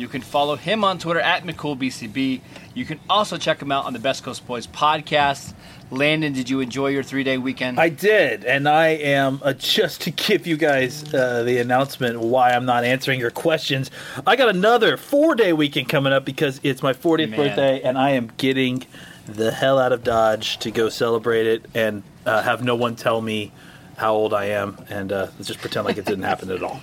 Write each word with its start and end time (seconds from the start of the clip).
You 0.00 0.08
can 0.08 0.22
follow 0.22 0.56
him 0.56 0.82
on 0.82 0.98
Twitter 0.98 1.20
at 1.20 1.44
McCoolBCB. 1.44 2.40
You 2.72 2.84
can 2.86 2.98
also 3.10 3.36
check 3.36 3.60
him 3.60 3.70
out 3.70 3.84
on 3.84 3.92
the 3.92 3.98
Best 3.98 4.24
Coast 4.24 4.46
Boys 4.46 4.66
podcast. 4.66 5.52
Landon, 5.90 6.32
did 6.32 6.48
you 6.48 6.60
enjoy 6.60 6.86
your 6.86 7.02
three 7.02 7.22
day 7.22 7.36
weekend? 7.36 7.78
I 7.78 7.90
did, 7.90 8.46
and 8.46 8.66
I 8.66 8.88
am 8.88 9.40
uh, 9.42 9.52
just 9.58 10.00
to 10.02 10.10
give 10.10 10.46
you 10.46 10.56
guys 10.56 11.12
uh, 11.12 11.42
the 11.42 11.58
announcement 11.58 12.18
why 12.18 12.52
I'm 12.52 12.64
not 12.64 12.84
answering 12.84 13.20
your 13.20 13.30
questions. 13.30 13.90
I 14.26 14.36
got 14.36 14.48
another 14.48 14.96
four 14.96 15.34
day 15.34 15.52
weekend 15.52 15.90
coming 15.90 16.14
up 16.14 16.24
because 16.24 16.60
it's 16.62 16.82
my 16.82 16.94
40th 16.94 17.30
Man. 17.30 17.38
birthday, 17.38 17.82
and 17.82 17.98
I 17.98 18.12
am 18.12 18.32
getting 18.38 18.86
the 19.26 19.50
hell 19.50 19.78
out 19.78 19.92
of 19.92 20.02
Dodge 20.02 20.56
to 20.60 20.70
go 20.70 20.88
celebrate 20.88 21.46
it 21.46 21.66
and 21.74 22.02
uh, 22.24 22.40
have 22.40 22.64
no 22.64 22.74
one 22.74 22.96
tell 22.96 23.20
me 23.20 23.52
how 23.98 24.14
old 24.14 24.32
I 24.32 24.46
am, 24.46 24.78
and 24.88 25.12
uh, 25.12 25.26
just 25.42 25.60
pretend 25.60 25.84
like 25.84 25.98
it 25.98 26.06
didn't 26.06 26.24
happen 26.24 26.50
at 26.50 26.62
all. 26.62 26.80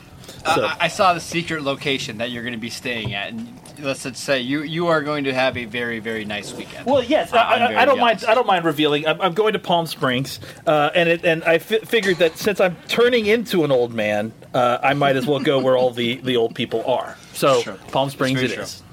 So, 0.56 0.66
I, 0.66 0.78
I 0.82 0.88
saw 0.88 1.14
the 1.14 1.20
secret 1.20 1.62
location 1.64 2.18
that 2.20 2.32
you're 2.32 2.44
going 2.44 2.54
to 2.54 2.60
be 2.60 2.70
staying 2.70 3.14
at, 3.14 3.30
and 3.30 3.60
let's 3.80 4.04
just 4.04 4.24
say 4.24 4.40
you 4.42 4.64
you 4.64 4.88
are 4.88 5.02
going 5.02 5.26
to 5.26 5.34
have 5.34 5.58
a 5.58 5.66
very 5.66 6.00
very 6.00 6.26
nice 6.26 6.54
weekend. 6.54 6.86
Well, 6.86 7.04
yes, 7.04 7.34
I- 7.34 7.38
I, 7.38 7.42
I'm 7.42 7.62
I, 7.64 7.68
very 7.68 7.76
I 7.80 7.86
don't 7.86 7.98
jealous. 7.98 8.22
mind. 8.22 8.32
I 8.32 8.36
don't 8.36 8.48
mind 8.48 8.66
revealing. 8.66 9.08
I'm, 9.08 9.20
I'm 9.22 9.34
going 9.34 9.54
to 9.54 9.60
Palm 9.60 9.86
Springs, 9.88 10.40
uh, 10.66 10.90
and 10.96 11.10
it, 11.10 11.26
and 11.26 11.44
I 11.44 11.58
fi- 11.60 11.80
figured 11.80 12.18
that 12.18 12.38
since 12.38 12.60
I'm 12.60 12.76
turning 12.88 13.26
into 13.26 13.64
an 13.64 13.72
old 13.72 13.94
man, 13.94 14.32
uh, 14.54 14.78
I 14.82 14.94
might 14.94 15.16
as 15.16 15.26
well 15.28 15.40
go 15.40 15.60
where 15.60 15.76
all 15.78 15.92
the, 15.92 16.16
the 16.16 16.38
old 16.38 16.56
people 16.56 16.84
are. 16.86 17.18
So 17.34 17.62
Sure. 17.62 17.76
Palm 17.92 18.10
Springs 18.10 18.40
That's 18.40 18.52
it 18.54 18.56
very 18.56 18.64
is. 18.66 18.84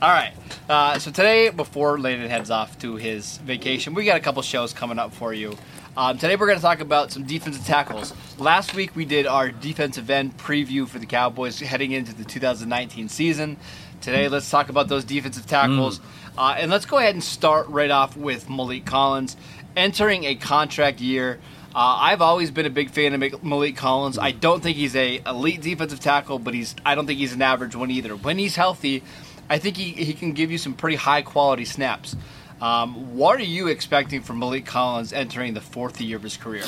All 0.00 0.10
right. 0.10 0.32
Uh, 0.68 0.98
so 1.00 1.10
today, 1.10 1.48
before 1.50 1.98
Landon 1.98 2.30
heads 2.30 2.50
off 2.50 2.78
to 2.78 2.94
his 2.96 3.38
vacation, 3.38 3.94
we 3.94 4.04
got 4.04 4.16
a 4.16 4.20
couple 4.20 4.40
shows 4.42 4.72
coming 4.72 4.98
up 4.98 5.12
for 5.12 5.34
you. 5.34 5.56
Um, 5.98 6.16
today, 6.16 6.36
we're 6.36 6.46
going 6.46 6.58
to 6.58 6.62
talk 6.62 6.78
about 6.78 7.10
some 7.10 7.24
defensive 7.24 7.66
tackles. 7.66 8.14
Last 8.38 8.72
week, 8.72 8.94
we 8.94 9.04
did 9.04 9.26
our 9.26 9.50
defensive 9.50 10.08
end 10.10 10.38
preview 10.38 10.86
for 10.86 11.00
the 11.00 11.06
Cowboys 11.06 11.58
heading 11.58 11.90
into 11.90 12.14
the 12.14 12.22
2019 12.22 13.08
season. 13.08 13.56
Today, 14.00 14.28
let's 14.28 14.48
talk 14.48 14.68
about 14.68 14.86
those 14.86 15.02
defensive 15.02 15.46
tackles. 15.46 15.98
Uh, 16.38 16.54
and 16.56 16.70
let's 16.70 16.86
go 16.86 16.98
ahead 16.98 17.14
and 17.16 17.24
start 17.24 17.66
right 17.66 17.90
off 17.90 18.16
with 18.16 18.46
Maliek 18.46 18.84
Collins 18.84 19.36
entering 19.76 20.22
a 20.22 20.36
contract 20.36 21.00
year. 21.00 21.40
Uh, 21.74 21.98
I've 21.98 22.22
always 22.22 22.52
been 22.52 22.64
a 22.64 22.70
big 22.70 22.90
fan 22.90 23.12
of 23.12 23.20
Maliek- 23.20 23.42
Maliek 23.42 23.76
Collins. 23.76 24.18
I 24.18 24.30
don't 24.30 24.62
think 24.62 24.76
he's 24.76 24.94
a 24.94 25.20
elite 25.26 25.62
defensive 25.62 25.98
tackle, 25.98 26.38
but 26.38 26.54
he's 26.54 26.76
I 26.86 26.94
don't 26.94 27.08
think 27.08 27.18
he's 27.18 27.32
an 27.32 27.42
average 27.42 27.74
one 27.74 27.90
either. 27.90 28.14
When 28.14 28.38
he's 28.38 28.54
healthy, 28.54 29.02
I 29.50 29.58
think 29.58 29.76
he, 29.76 29.90
he 29.90 30.12
can 30.12 30.32
give 30.32 30.52
you 30.52 30.58
some 30.58 30.74
pretty 30.74 30.96
high 30.96 31.22
quality 31.22 31.64
snaps. 31.64 32.14
Um, 32.60 33.16
what 33.16 33.38
are 33.38 33.44
you 33.44 33.68
expecting 33.68 34.22
from 34.22 34.40
Maliek 34.40 34.66
Collins 34.66 35.12
entering 35.12 35.54
the 35.54 35.60
fourth 35.60 36.00
year 36.00 36.16
of 36.16 36.22
his 36.22 36.36
career? 36.36 36.64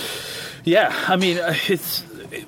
Yeah, 0.65 0.95
I 1.09 1.17
mean, 1.17 1.39
uh, 1.39 1.55
it's 1.69 2.05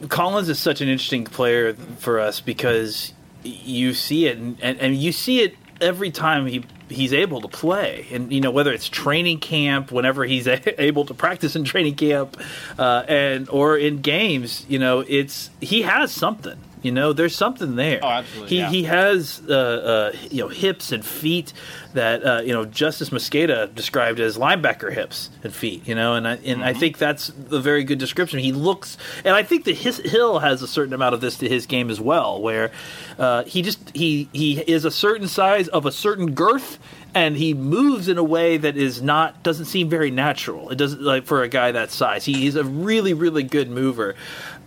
Collins 0.08 0.48
is 0.48 0.58
such 0.58 0.80
an 0.80 0.88
interesting 0.88 1.25
player 1.25 1.75
for 1.75 2.20
us 2.20 2.41
because 2.41 3.12
you 3.42 3.94
see 3.94 4.26
it, 4.26 4.38
and, 4.38 4.60
and, 4.62 4.97
you 4.97 5.10
see 5.10 5.41
it 5.41 5.56
every 5.80 6.10
time 6.10 6.47
he 6.47 6.64
he's 6.88 7.12
able 7.12 7.41
to 7.41 7.48
play, 7.48 8.06
and 8.12 8.32
you 8.32 8.41
know 8.41 8.50
whether 8.50 8.72
it's 8.72 8.88
training 8.88 9.41
camp, 9.41 9.91
whenever 9.91 10.24
he's 10.24 10.47
a- 10.47 10.80
able 10.82 11.04
to 11.06 11.14
practice 11.14 11.56
in 11.56 11.64
training 11.64 11.97
camp, 11.97 12.41
uh, 12.78 13.04
and 13.09 13.48
or 13.48 13.76
in 13.76 14.00
games, 14.00 14.64
you 14.69 14.78
know, 14.78 15.00
it's 15.00 15.50
he 15.60 15.82
has 15.82 16.12
something. 16.12 16.59
You 16.82 16.93
know, 16.93 17.12
there's 17.12 17.37
something 17.37 17.76
there. 17.76 18.00
Oh, 18.03 18.09
absolutely, 18.09 18.48
He 18.50 18.59
yeah. 18.59 18.70
he 18.70 18.82
has 18.84 19.41
uh, 19.48 19.53
uh, 19.54 20.16
you 20.31 20.43
know 20.43 20.48
hips 20.48 20.93
and 20.93 21.04
feet 21.04 21.53
that 21.94 22.25
uh, 22.25 22.41
you 22.43 22.53
know 22.53 22.65
Justis 22.66 23.10
Mosqueda 23.10 23.72
described 23.75 24.19
as 24.20 24.37
linebacker 24.37 24.92
hips 24.92 25.31
and 25.44 25.54
feet. 25.54 25.87
You 25.87 25.94
know, 25.94 26.15
and 26.15 26.26
I, 26.26 26.32
and 26.34 26.62
Mm-hmm. 26.62 26.62
I 26.62 26.75
think 26.75 26.98
that's 26.98 27.28
a 27.50 27.60
very 27.60 27.82
good 27.84 27.98
description. 27.98 28.38
He 28.41 28.53
looks, 28.53 28.98
and 29.25 29.34
I 29.34 29.42
think 29.42 29.65
that 29.65 29.76
his 29.76 29.98
Hill 29.98 30.38
has 30.41 30.60
a 30.62 30.69
certain 30.69 30.92
amount 30.94 31.15
of 31.15 31.21
this 31.21 31.38
to 31.38 31.48
his 31.48 31.66
game 31.66 31.88
as 31.91 32.00
well, 32.00 32.41
where 32.42 32.71
uh, 33.19 33.44
he 33.44 33.62
just 33.62 33.91
he 33.94 34.28
he 34.32 34.59
is 34.60 34.84
a 34.84 34.91
certain 34.91 35.28
size 35.28 35.69
of 35.69 35.87
a 35.87 35.92
certain 35.92 36.32
girth. 36.34 36.78
And 37.15 37.37
he 37.37 37.53
moves 37.53 38.09
in 38.09 38.16
a 38.16 38.25
way 38.25 38.56
that 38.56 38.75
is 38.78 39.03
not 39.03 39.42
doesn't 39.42 39.66
seem 39.66 39.91
very 39.91 40.10
natural. 40.10 40.71
It 40.71 40.76
doesn't 40.76 41.03
like 41.03 41.26
for 41.26 41.42
a 41.42 41.48
guy 41.48 41.71
that 41.72 41.91
size. 41.91 42.25
He, 42.25 42.32
he's 42.32 42.56
a 42.56 42.65
really 42.65 43.12
really 43.12 43.42
good 43.42 43.69
mover, 43.69 44.15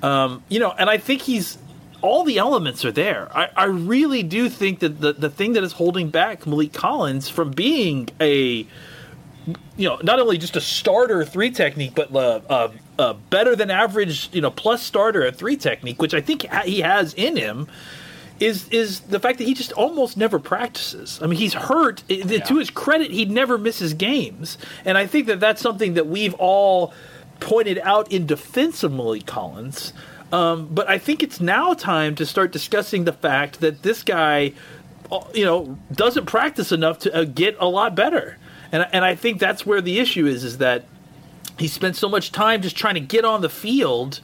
um, 0.03 0.43
you 0.47 0.59
know. 0.59 0.69
And 0.77 0.87
I 0.87 0.99
think 0.99 1.23
he's 1.23 1.57
all 2.01 2.23
the 2.23 2.37
elements 2.37 2.83
are 2.85 2.91
there. 2.91 3.29
I, 3.35 3.49
I 3.55 3.63
really 3.65 4.23
do 4.23 4.49
think 4.49 4.79
that 4.79 5.01
the, 5.01 5.13
the 5.13 5.29
thing 5.29 5.53
that 5.53 5.63
is 5.63 5.73
holding 5.73 6.09
back 6.09 6.41
Maliek 6.41 6.73
Collins 6.73 7.29
from 7.29 7.51
being 7.51 8.09
a 8.19 8.67
you 9.77 9.87
know 9.89 9.99
not 10.03 10.19
only 10.19 10.37
just 10.37 10.55
a 10.55 10.61
starter 10.61 11.23
three 11.25 11.51
technique, 11.51 11.93
but 11.95 12.09
a, 12.15 12.41
a, 12.53 12.71
a 13.09 13.13
better 13.13 13.55
than 13.55 13.69
average 13.69 14.29
you 14.33 14.41
know 14.41 14.51
plus 14.51 14.81
starter 14.81 15.23
at 15.25 15.35
three 15.35 15.57
technique, 15.57 16.01
which 16.01 16.13
I 16.13 16.21
think 16.21 16.45
he 16.65 16.81
has 16.81 17.13
in 17.13 17.35
him. 17.37 17.67
Is 18.39 18.67
is 18.69 18.99
the 19.01 19.19
fact 19.19 19.37
that 19.37 19.45
he 19.45 19.53
just 19.53 19.71
almost 19.73 20.17
never 20.17 20.39
practices? 20.39 21.19
I 21.23 21.27
mean, 21.27 21.39
he's 21.39 21.53
hurt. 21.53 22.03
I- 22.09 22.15
To 22.47 22.57
his 22.57 22.69
credit, 22.69 23.11
he 23.11 23.23
never 23.25 23.57
misses 23.57 23.93
games, 23.93 24.57
and 24.83 24.97
I 24.97 25.07
think 25.07 25.27
that 25.27 25.39
that's 25.39 25.61
something 25.61 25.93
that 25.93 26.07
we've 26.07 26.33
all 26.33 26.93
pointed 27.39 27.79
out 27.79 28.11
in 28.11 28.25
defense 28.25 28.83
of 28.83 28.91
Maliek 28.91 29.25
Collins. 29.25 29.93
Um, 30.31 30.67
but 30.71 30.89
I 30.89 30.97
think 30.97 31.23
it's 31.23 31.39
now 31.39 31.73
time 31.73 32.15
to 32.15 32.25
start 32.25 32.51
discussing 32.51 33.05
the 33.05 33.13
fact 33.13 33.59
that 33.61 33.83
this 33.83 34.03
guy, 34.03 34.53
uh, 35.11 35.23
you 35.33 35.45
know, 35.45 35.77
doesn't 35.91 36.25
practice 36.25 36.71
enough 36.71 36.99
to 36.99 37.15
uh, 37.15 37.23
get 37.23 37.55
a 37.59 37.67
lot 37.67 37.95
better. 37.95 38.37
And 38.71 38.87
and 38.91 39.05
I 39.05 39.15
think 39.15 39.39
that's 39.39 39.65
where 39.65 39.81
the 39.81 39.99
issue 39.99 40.25
is: 40.25 40.43
is 40.43 40.57
that 40.57 40.85
he 41.57 41.67
spent 41.67 41.95
so 41.95 42.09
much 42.09 42.31
time 42.31 42.61
just 42.61 42.75
trying 42.75 42.95
to 42.95 42.99
get 42.99 43.23
on 43.23 43.41
the 43.41 43.49
field. 43.49 44.19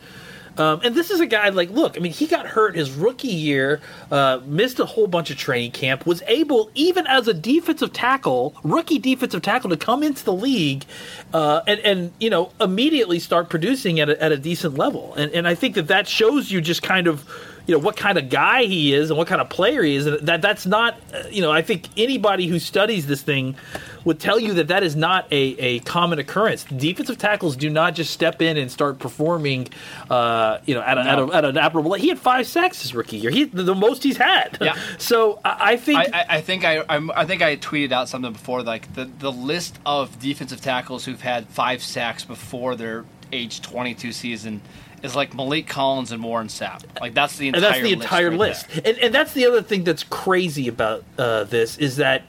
Um, 0.57 0.81
and 0.83 0.95
this 0.95 1.11
is 1.11 1.19
a 1.19 1.25
guy 1.25 1.49
like, 1.49 1.69
look, 1.69 1.97
I 1.97 1.99
mean, 2.01 2.11
he 2.11 2.27
got 2.27 2.45
hurt 2.45 2.75
his 2.75 2.91
rookie 2.91 3.27
year, 3.27 3.79
uh, 4.11 4.39
missed 4.45 4.79
a 4.79 4.85
whole 4.85 5.07
bunch 5.07 5.31
of 5.31 5.37
training 5.37 5.71
camp, 5.71 6.05
was 6.05 6.21
able, 6.27 6.69
even 6.75 7.07
as 7.07 7.27
a 7.27 7.33
defensive 7.33 7.93
tackle, 7.93 8.53
rookie 8.63 8.99
defensive 8.99 9.41
tackle, 9.41 9.69
to 9.69 9.77
come 9.77 10.03
into 10.03 10.23
the 10.25 10.33
league 10.33 10.85
uh, 11.33 11.61
and, 11.67 11.79
and, 11.81 12.11
you 12.19 12.29
know, 12.29 12.51
immediately 12.59 13.19
start 13.19 13.49
producing 13.49 13.99
at 13.99 14.09
a, 14.09 14.21
at 14.21 14.31
a 14.31 14.37
decent 14.37 14.77
level. 14.77 15.13
And, 15.15 15.31
and 15.31 15.47
I 15.47 15.55
think 15.55 15.75
that 15.75 15.87
that 15.87 16.07
shows 16.07 16.51
you 16.51 16.61
just 16.61 16.83
kind 16.83 17.07
of, 17.07 17.27
you 17.67 17.75
know, 17.75 17.79
what 17.79 17.95
kind 17.95 18.17
of 18.17 18.29
guy 18.29 18.63
he 18.63 18.93
is 18.93 19.09
and 19.09 19.17
what 19.17 19.27
kind 19.27 19.41
of 19.41 19.49
player 19.49 19.83
he 19.83 19.95
is. 19.95 20.05
And 20.05 20.27
that 20.27 20.41
that's 20.41 20.65
not, 20.65 20.99
uh, 21.13 21.23
you 21.29 21.41
know, 21.41 21.51
I 21.51 21.61
think 21.61 21.87
anybody 21.97 22.47
who 22.47 22.59
studies 22.59 23.07
this 23.07 23.21
thing 23.21 23.55
would 24.03 24.19
tell 24.19 24.39
you 24.39 24.53
that 24.55 24.69
that 24.69 24.83
is 24.83 24.95
not 24.95 25.27
a, 25.31 25.35
a 25.59 25.79
common 25.79 26.19
occurrence. 26.19 26.63
Defensive 26.63 27.17
tackles 27.17 27.55
do 27.55 27.69
not 27.69 27.93
just 27.93 28.11
step 28.11 28.41
in 28.41 28.57
and 28.57 28.71
start 28.71 28.99
performing, 28.99 29.67
uh, 30.09 30.57
you 30.65 30.73
know, 30.73 30.81
at, 30.81 30.97
a, 30.97 31.01
at, 31.01 31.19
a, 31.19 31.23
at 31.33 31.45
an 31.45 31.57
admirable. 31.57 31.93
He 31.93 32.09
had 32.09 32.19
five 32.19 32.47
sacks 32.47 32.81
his 32.81 32.95
rookie 32.95 33.17
year. 33.17 33.31
He 33.31 33.45
the, 33.45 33.63
the 33.63 33.75
most 33.75 34.03
he's 34.03 34.17
had. 34.17 34.57
Yeah. 34.59 34.75
So 34.97 35.39
I, 35.43 35.73
I 35.73 35.77
think 35.77 35.99
I, 35.99 36.03
I, 36.13 36.25
I 36.37 36.41
think 36.41 36.63
I 36.63 36.83
I'm, 36.87 37.11
I 37.11 37.25
think 37.25 37.41
I 37.41 37.55
tweeted 37.57 37.91
out 37.91 38.07
something 38.07 38.33
before 38.33 38.61
like 38.61 38.93
the 38.93 39.05
the 39.05 39.31
list 39.31 39.79
of 39.85 40.19
defensive 40.19 40.61
tackles 40.61 41.05
who've 41.05 41.21
had 41.21 41.47
five 41.47 41.81
sacks 41.81 42.23
before 42.23 42.75
their 42.75 43.05
age 43.31 43.61
22 43.61 44.11
season 44.11 44.61
is 45.03 45.15
like 45.15 45.31
Maliek 45.31 45.67
Collins 45.67 46.11
and 46.11 46.23
Warren 46.23 46.47
Sapp. 46.47 46.83
Like 46.99 47.13
that's 47.13 47.37
the 47.37 47.47
entire 47.47 47.63
and 47.63 47.73
that's 47.73 47.83
the 47.83 47.93
entire 47.93 48.29
right 48.29 48.39
list. 48.39 48.69
there. 48.69 48.81
And, 48.85 48.97
and 48.99 49.15
that's 49.15 49.33
the 49.33 49.45
other 49.45 49.61
thing 49.61 49.83
that's 49.83 50.03
crazy 50.03 50.67
about 50.67 51.03
uh, 51.17 51.45
this 51.45 51.77
is 51.77 51.97
that 51.97 52.23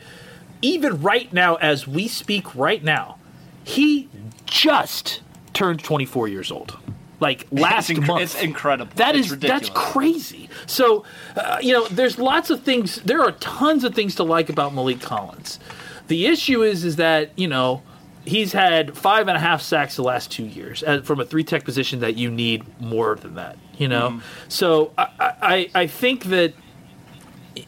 even 0.63 1.01
right 1.03 1.33
now, 1.33 1.57
as 1.57 1.87
we 1.87 2.09
speak 2.09 2.55
right 2.55 2.83
now, 2.83 3.19
he 3.65 4.09
just 4.47 5.21
turned 5.53 5.83
24 5.83 6.29
years 6.29 6.51
old. 6.51 6.79
Like 7.21 7.47
last 7.53 7.89
inc- 7.89 8.07
month, 8.07 8.23
it's 8.23 8.43
incredible. 8.43 8.93
That 8.97 9.15
It's 9.15 9.31
is 9.31 9.39
that's 9.39 9.71
crazy. 9.71 10.49
So, 10.67 11.05
uh, 11.37 11.59
you 11.63 11.73
know, 11.73 11.87
there's 11.87 12.19
lots 12.19 12.51
of 12.51 12.63
things. 12.63 12.97
There 13.03 13.23
are 13.23 13.31
tons 13.33 13.85
of 13.85 13.95
things 13.95 14.17
to 14.17 14.25
like 14.25 14.49
about 14.49 14.73
Maliek 14.73 15.01
Collins. 15.01 15.61
The 16.09 16.27
issue 16.27 16.65
is, 16.65 16.85
is 16.85 16.97
that 16.97 17.31
you 17.37 17.47
know, 17.47 17.83
he's 18.25 18.53
had 18.53 18.97
five 18.97 19.29
and 19.29 19.37
a 19.37 19.41
half 19.41 19.63
sacks 19.63 19.97
the 19.97 20.03
last 20.03 20.31
two 20.31 20.45
years 20.45 20.83
uh, 20.83 21.03
from 21.03 21.21
a 21.21 21.25
three 21.25 21.45
tech 21.45 21.65
position 21.65 22.01
that 22.01 22.17
you 22.17 22.31
need 22.31 22.65
more 22.81 23.17
than 23.17 23.35
that. 23.35 23.57
You 23.79 23.89
know, 23.89 24.21
so 24.49 24.93
I, 24.99 25.09
I 25.21 25.71
I 25.75 25.87
think 25.87 26.25
that. 26.25 26.55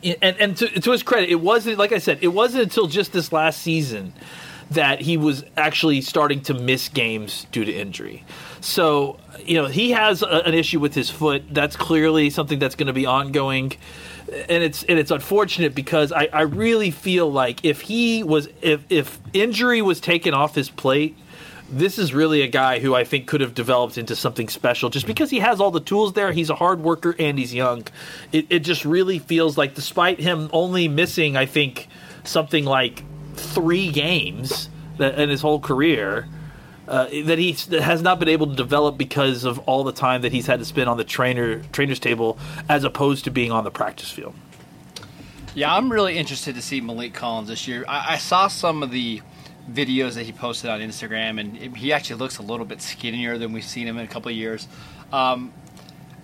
And, 0.03 0.37
and 0.39 0.57
to, 0.57 0.81
to 0.81 0.93
his 0.93 1.03
credit, 1.03 1.29
it 1.29 1.41
wasn't 1.43 1.77
like 1.77 1.93
I 1.93 1.99
said. 1.99 2.19
It 2.23 2.29
wasn't 2.29 2.63
until 2.63 2.87
just 2.87 3.13
this 3.13 3.33
last 3.33 3.61
season 3.61 4.15
that 4.71 5.03
he 5.03 5.19
was 5.19 5.45
actually 5.59 6.01
starting 6.01 6.41
to 6.43 6.55
miss 6.55 6.89
games 6.89 7.47
due 7.53 7.67
to 7.67 7.73
injury. 7.73 8.25
So, 8.63 9.19
you 9.45 9.61
know, 9.61 9.67
he 9.67 9.91
has 9.91 10.23
a, 10.23 10.47
an 10.47 10.55
issue 10.55 10.81
with 10.81 10.95
his 10.95 11.11
foot. 11.11 11.45
That's 11.51 11.77
clearly 11.77 12.31
something 12.31 12.59
that's 12.59 12.75
going 12.77 12.87
to 12.87 12.95
be 12.95 13.05
ongoing. 13.05 13.73
And 14.49 14.63
it's 14.63 14.83
and 14.85 14.99
it's 14.99 15.11
unfortunate 15.11 15.75
because 15.75 16.11
I, 16.13 16.29
I 16.33 16.43
really 16.43 16.91
feel 16.91 17.31
like 17.31 17.65
if 17.65 17.83
he 17.83 18.23
was 18.23 18.49
if 18.63 18.85
if 18.91 19.21
injury 19.33 19.83
was 19.83 20.01
taken 20.01 20.35
off 20.35 20.55
his 20.55 20.71
plate, 20.71 21.17
this 21.71 21.99
is 21.99 22.13
really 22.13 22.43
a 22.43 22.47
guy 22.47 22.79
who 22.79 22.95
I 22.95 23.05
think 23.05 23.27
could 23.27 23.41
have 23.41 23.55
developed 23.55 23.99
into 23.99 24.15
something 24.15 24.49
special 24.49 24.91
just 24.91 25.07
because 25.07 25.31
he 25.31 25.41
has 25.41 25.61
all 25.61 25.71
the 25.71 25.81
tools 25.81 26.13
there. 26.13 26.33
He's 26.33 26.51
a 26.51 26.55
hard 26.55 26.81
worker 26.81 27.15
and 27.19 27.39
he's 27.39 27.55
young. 27.55 27.87
It, 28.33 28.47
it 28.51 28.59
just 28.61 28.85
really 28.85 29.19
feels 29.19 29.57
like, 29.57 29.75
despite 29.75 30.21
him 30.21 30.51
only 30.53 30.89
missing, 30.89 31.37
I 31.37 31.47
think, 31.47 31.89
something 32.23 32.65
like 32.65 33.03
three 33.35 33.91
games 33.91 34.69
uh, 35.01 35.05
in 35.05 35.29
his 35.31 35.41
whole 35.41 35.61
career, 35.61 36.29
uh, 36.89 37.07
that 37.25 37.39
he 37.39 37.53
has 37.79 38.03
not 38.03 38.19
been 38.19 38.29
able 38.29 38.47
to 38.47 38.55
develop 38.55 38.99
because 38.99 39.45
of 39.45 39.59
all 39.61 39.85
the 39.85 39.93
time 39.93 40.23
that 40.23 40.33
he's 40.33 40.47
had 40.47 40.59
to 40.59 40.65
spend 40.65 40.89
on 40.89 40.97
the 40.97 41.05
trainer 41.05 41.61
trainer's 41.73 41.99
table 41.99 42.39
as 42.69 42.85
opposed 42.85 43.25
to 43.25 43.31
being 43.31 43.51
on 43.53 43.65
the 43.65 43.71
practice 43.71 44.11
field. 44.11 44.35
Yeah, 45.55 45.75
I'm 45.75 45.91
really 45.91 46.19
interested 46.19 46.57
to 46.57 46.63
see 46.63 46.81
Maliek 46.81 47.15
Collins 47.15 47.49
this 47.49 47.69
year. 47.69 47.85
I, 47.89 48.15
I 48.15 48.17
saw 48.19 48.49
some 48.49 48.83
of 48.83 48.91
the 48.91 49.23
videos 49.71 50.15
that 50.15 50.25
he 50.25 50.33
posted 50.33 50.69
on 50.69 50.81
Instagram, 50.81 51.41
and 51.41 51.57
it- 51.57 51.77
he 51.77 51.93
actually 51.93 52.17
looks 52.17 52.39
a 52.39 52.43
little 52.43 52.67
bit 52.67 52.83
skinnier 52.83 53.39
than 53.39 53.53
we've 53.53 53.65
seen 53.65 53.87
him 53.87 53.97
in 53.97 54.05
a 54.05 54.09
couple 54.09 54.31
of 54.31 54.37
years. 54.37 54.67
Um, 55.13 55.53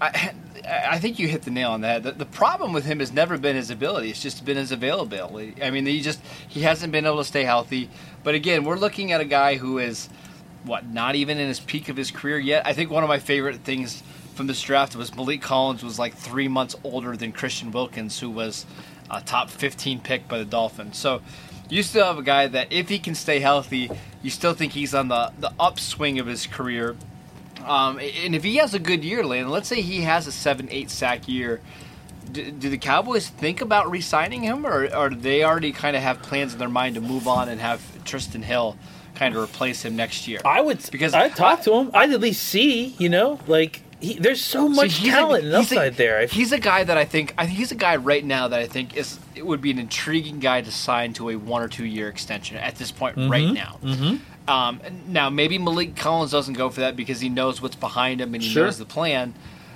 I, 0.01 0.33
I 0.69 0.99
think 0.99 1.19
you 1.19 1.29
hit 1.29 1.43
the 1.43 1.51
nail 1.51 1.71
on 1.71 1.83
that. 1.83 2.03
The, 2.03 2.13
the 2.13 2.27
problem 2.27 2.73
with 2.73 2.85
him 2.85 2.99
has 3.01 3.13
never 3.13 3.39
been 3.39 3.55
his 3.57 3.71
ability; 3.71 4.11
it's 4.11 4.21
just 4.23 4.45
been 4.45 4.57
his 4.57 4.73
availability. 4.73 5.55
I 5.63 5.71
mean, 5.71 5.87
he 5.87 6.01
just 6.01 6.21
he 6.49 6.63
hasn't 6.63 6.93
been 6.93 7.07
able 7.07 7.19
to 7.19 7.25
stay 7.25 7.45
healthy. 7.45 7.89
But 8.25 8.35
again, 8.35 8.65
we're 8.65 8.77
looking 8.79 9.13
at 9.13 9.21
a 9.21 9.25
guy 9.25 9.57
who 9.57 9.79
is 9.79 10.09
what 10.65 10.87
not 10.87 11.15
even 11.15 11.39
in 11.39 11.49
his 11.49 11.61
peak 11.61 11.89
of 11.89 11.97
his 11.97 12.11
career 12.11 12.39
yet. 12.39 12.67
I 12.67 12.73
think 12.73 12.91
one 12.91 13.03
of 13.03 13.09
my 13.09 13.19
favorite 13.19 13.61
things 13.61 14.03
from 14.35 14.47
this 14.47 14.61
draft 14.63 14.97
was 14.97 15.11
Maliek 15.11 15.43
Collins 15.43 15.83
was 15.83 15.99
like 15.99 16.15
three 16.15 16.49
months 16.49 16.77
older 16.85 17.17
than 17.17 17.33
Christian 17.33 17.73
Wilkins, 17.73 18.21
who 18.21 18.31
was 18.31 18.67
a 19.11 19.21
top 19.21 19.51
15 19.51 20.01
pick 20.01 20.29
by 20.29 20.39
the 20.39 20.45
Dolphins. 20.45 20.97
So 20.97 21.23
you 21.69 21.83
still 21.83 22.07
have 22.07 22.19
a 22.19 22.23
guy 22.23 22.47
that 22.47 22.73
if 22.73 22.89
he 22.89 22.99
can 22.99 23.15
stay 23.15 23.41
healthy, 23.41 23.91
you 24.23 24.31
still 24.31 24.55
think 24.55 24.73
he's 24.73 24.95
on 24.95 25.09
the 25.09 25.33
the 25.39 25.53
upswing 25.59 26.19
of 26.19 26.27
his 26.27 26.47
career. 26.47 26.97
Um, 27.65 27.99
and 27.99 28.35
if 28.35 28.43
he 28.43 28.57
has 28.57 28.73
a 28.73 28.79
good 28.79 29.05
year, 29.05 29.25
Landon, 29.25 29.51
let's 29.51 29.69
say 29.69 29.83
he 29.83 30.01
has 30.03 30.27
a 30.27 30.33
seven, 30.33 30.69
eight 30.71 30.91
sack 30.91 31.29
year, 31.29 31.61
do, 32.33 32.51
the 32.53 32.79
Cowboys 32.79 33.29
think 33.29 33.61
about 33.61 33.91
re-signing 33.91 34.43
him, 34.43 34.67
or, 34.67 34.95
or 34.95 35.11
do 35.11 35.17
they 35.17 35.45
already 35.45 35.73
kind 35.73 35.95
of 35.97 36.03
have 36.03 36.23
plans 36.23 36.53
in 36.53 36.59
their 36.59 36.69
mind 36.69 36.95
to 36.95 37.01
move 37.01 37.29
on 37.29 37.49
and 37.49 37.61
have 37.61 37.81
Trysten 38.05 38.43
Hill 38.43 38.77
kind 39.15 39.35
of 39.37 39.43
replace 39.43 39.83
him 39.85 39.97
next 39.97 40.27
year? 40.29 40.41
I 40.45 40.61
would 40.61 40.89
Because 40.91 41.15
I'd 41.15 41.37
talk 41.37 41.61
I- 41.61 41.63
to 41.63 41.75
him. 41.75 41.91
I'd 41.95 42.11
at 42.13 42.21
least 42.21 42.43
see, 42.43 42.95
you 42.99 43.09
know, 43.09 43.39
like 43.47 43.83
he, 44.01 44.15
there's 44.15 44.43
so 44.43 44.69
much 44.69 45.03
a- 45.03 45.07
talent 45.11 45.45
and 45.45 45.57
he's 45.57 45.73
a- 45.73 45.91
there. 45.91 46.19
I 46.21 46.27
He's 46.27 46.53
a 46.53 46.59
guy 46.59 46.85
that 46.85 46.97
I 46.97 47.05
think 47.05 47.35
I 47.37 47.47
think 47.47 47.59
he's 47.59 47.71
a 47.73 47.75
guy 47.77 47.97
right 47.97 48.25
now 48.25 48.49
that 48.49 48.59
I 48.61 48.67
think 48.67 48.97
is 48.97 49.19
it 49.35 49.47
would 49.47 49.61
be 49.61 49.71
an 49.71 49.79
intriguing 49.79 50.39
guy 50.39 50.61
to 50.63 50.71
sign 50.73 51.13
to 51.15 51.31
a 51.31 51.37
one 51.37 51.63
or 51.63 51.69
two 51.69 51.85
year 51.85 52.09
extension 52.09 52.57
at 52.57 52.77
this 52.77 52.91
point 52.91 53.17
Mm-hmm. 53.17 53.31
right 53.31 53.53
now. 53.53 53.79
Mm-hmm. 53.83 54.51
Um, 54.51 54.81
now 55.07 55.29
maybe 55.31 55.59
Maliek 55.59 55.97
Collins 55.97 56.31
doesn't 56.33 56.55
go 56.55 56.71
for 56.71 56.81
that 56.81 56.97
because 56.97 57.21
he 57.21 57.29
knows 57.29 57.61
what's 57.63 57.77
behind 57.77 58.21
him 58.21 58.35
and 58.35 58.43
he 58.43 58.49
Sure. 58.49 58.65
knows 58.65 58.79
the 58.79 58.85
plan, 58.87 59.35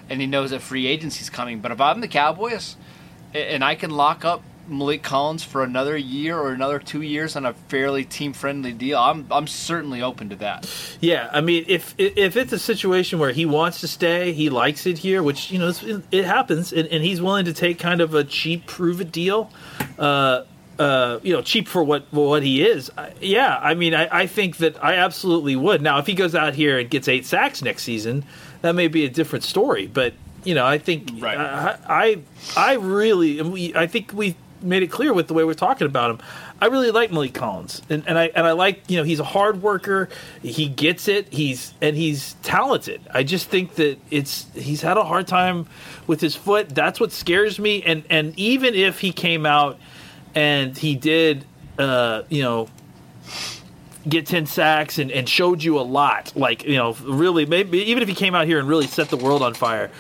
and 0.09 0.21
he 0.21 0.27
knows 0.27 0.51
that 0.51 0.63
free 0.63 0.87
agency's 0.87 1.31
coming. 1.31 1.61
But 1.61 1.71
if 1.71 1.81
I'm 1.81 2.01
the 2.01 2.09
Cowboys, 2.09 2.77
and 3.35 3.63
I 3.63 3.75
can 3.75 3.91
lock 3.91 4.25
up 4.25 4.43
Maliek 4.69 5.03
Collins 5.03 5.45
for 5.45 5.63
another 5.63 5.97
year 5.97 6.39
or 6.39 6.53
another 6.53 6.79
two 6.79 7.03
years 7.03 7.37
on 7.37 7.45
a 7.47 7.53
fairly 7.55 8.05
team 8.05 8.33
friendly 8.33 8.73
deal, 8.73 8.99
I'm 8.99 9.27
I'm 9.31 9.47
certainly 9.47 10.03
open 10.03 10.29
to 10.31 10.37
that. 10.37 10.69
Yeah, 11.01 11.29
I 11.33 11.41
mean, 11.41 11.65
if 11.69 11.95
if 11.99 12.37
it's 12.37 12.53
a 12.53 12.59
situation 12.59 13.19
where 13.19 13.33
he 13.33 13.45
wants 13.47 13.81
to 13.81 13.89
stay, 13.89 14.33
he 14.33 14.51
likes 14.51 14.87
it 14.87 14.99
here, 14.99 15.23
which 15.23 15.51
you 15.51 15.59
know 15.59 15.69
it's- 15.69 16.03
it 16.11 16.25
happens, 16.25 16.73
and, 16.73 16.89
and 16.89 17.05
he's 17.05 17.21
willing 17.21 17.45
to 17.45 17.53
take 17.53 17.79
kind 17.79 18.01
of 18.01 18.15
a 18.15 18.25
cheap 18.25 18.67
prove 18.67 19.01
it 19.01 19.13
deal, 19.13 19.51
uh, 19.99 20.43
uh, 20.79 21.19
you 21.23 21.33
know, 21.33 21.43
cheap 21.43 21.69
for 21.69 21.85
what 21.85 22.07
what 22.13 22.43
he 22.43 22.65
is. 22.65 22.91
I- 22.97 23.13
Yeah, 23.21 23.59
I 23.63 23.75
mean, 23.75 23.95
I, 23.95 24.09
I 24.23 24.27
think 24.27 24.57
that 24.59 24.83
I 24.83 24.95
absolutely 24.95 25.57
would. 25.57 25.83
Now, 25.83 25.99
if 25.99 26.07
he 26.07 26.15
goes 26.15 26.35
out 26.35 26.55
here 26.55 26.79
and 26.79 26.89
gets 26.91 27.07
eight 27.09 27.27
sacks 27.27 27.63
next 27.63 27.83
season, 27.85 28.25
that 28.63 28.75
may 28.75 28.89
be 28.89 29.05
a 29.05 29.09
different 29.09 29.45
story. 29.45 29.87
But 29.87 30.15
you 30.45 30.55
know, 30.55 30.67
I 30.67 30.77
think 30.79 31.11
Right. 31.21 31.39
I, 31.39 31.79
I 31.89 32.19
I 32.57 32.73
really 32.75 33.41
we 33.43 33.75
I 33.75 33.87
think 33.87 34.13
we 34.13 34.37
made 34.65 34.83
it 34.83 34.91
clear 34.91 35.13
with 35.13 35.29
the 35.29 35.35
way 35.35 35.45
we're 35.45 35.55
talking 35.55 35.87
about 35.87 36.11
him. 36.11 36.19
I 36.61 36.67
really 36.67 36.91
like 36.91 37.11
Maliek 37.11 37.35
Collins, 37.35 37.83
and, 37.91 38.03
and 38.07 38.19
I 38.19 38.27
and 38.35 38.47
I 38.47 38.53
like 38.53 38.89
you 38.89 38.97
know 38.97 39.05
he's 39.05 39.21
a 39.21 39.25
hard 39.25 39.63
worker. 39.63 40.09
He 40.43 40.69
gets 40.69 41.09
it. 41.09 41.33
He's 41.33 41.75
and 41.81 41.97
he's 41.97 42.35
talented. 42.43 43.01
I 43.11 43.23
just 43.23 43.49
think 43.49 43.75
that 43.75 43.99
it's 44.11 44.47
he's 44.55 44.83
had 44.83 44.97
a 44.97 45.05
hard 45.05 45.27
time 45.27 45.67
with 46.07 46.21
his 46.21 46.35
foot. 46.35 46.71
That's 46.71 46.99
what 47.01 47.13
scares 47.13 47.59
me. 47.59 47.83
And 47.83 48.05
and 48.11 48.39
even 48.39 48.75
if 48.75 49.01
he 49.01 49.13
came 49.13 49.47
out 49.47 49.79
and 50.35 50.77
he 50.77 50.95
did, 50.95 51.45
uh, 51.79 52.23
you 52.29 52.43
know, 52.43 52.69
get 54.09 54.27
10 54.27 54.47
sacks 54.47 54.99
and, 54.99 55.11
and 55.11 55.29
showed 55.29 55.63
you 55.63 55.79
a 55.79 55.83
lot 55.83 56.33
like 56.37 56.65
you 56.65 56.77
know 56.77 56.93
really 57.05 57.47
maybe 57.47 57.79
even 57.79 58.03
if 58.03 58.09
he 58.09 58.15
came 58.15 58.35
out 58.35 58.47
here 58.47 58.59
and 58.59 58.69
really 58.69 58.87
set 58.87 59.09
the 59.09 59.17
world 59.17 59.43
on 59.43 59.55
fire 59.55 59.91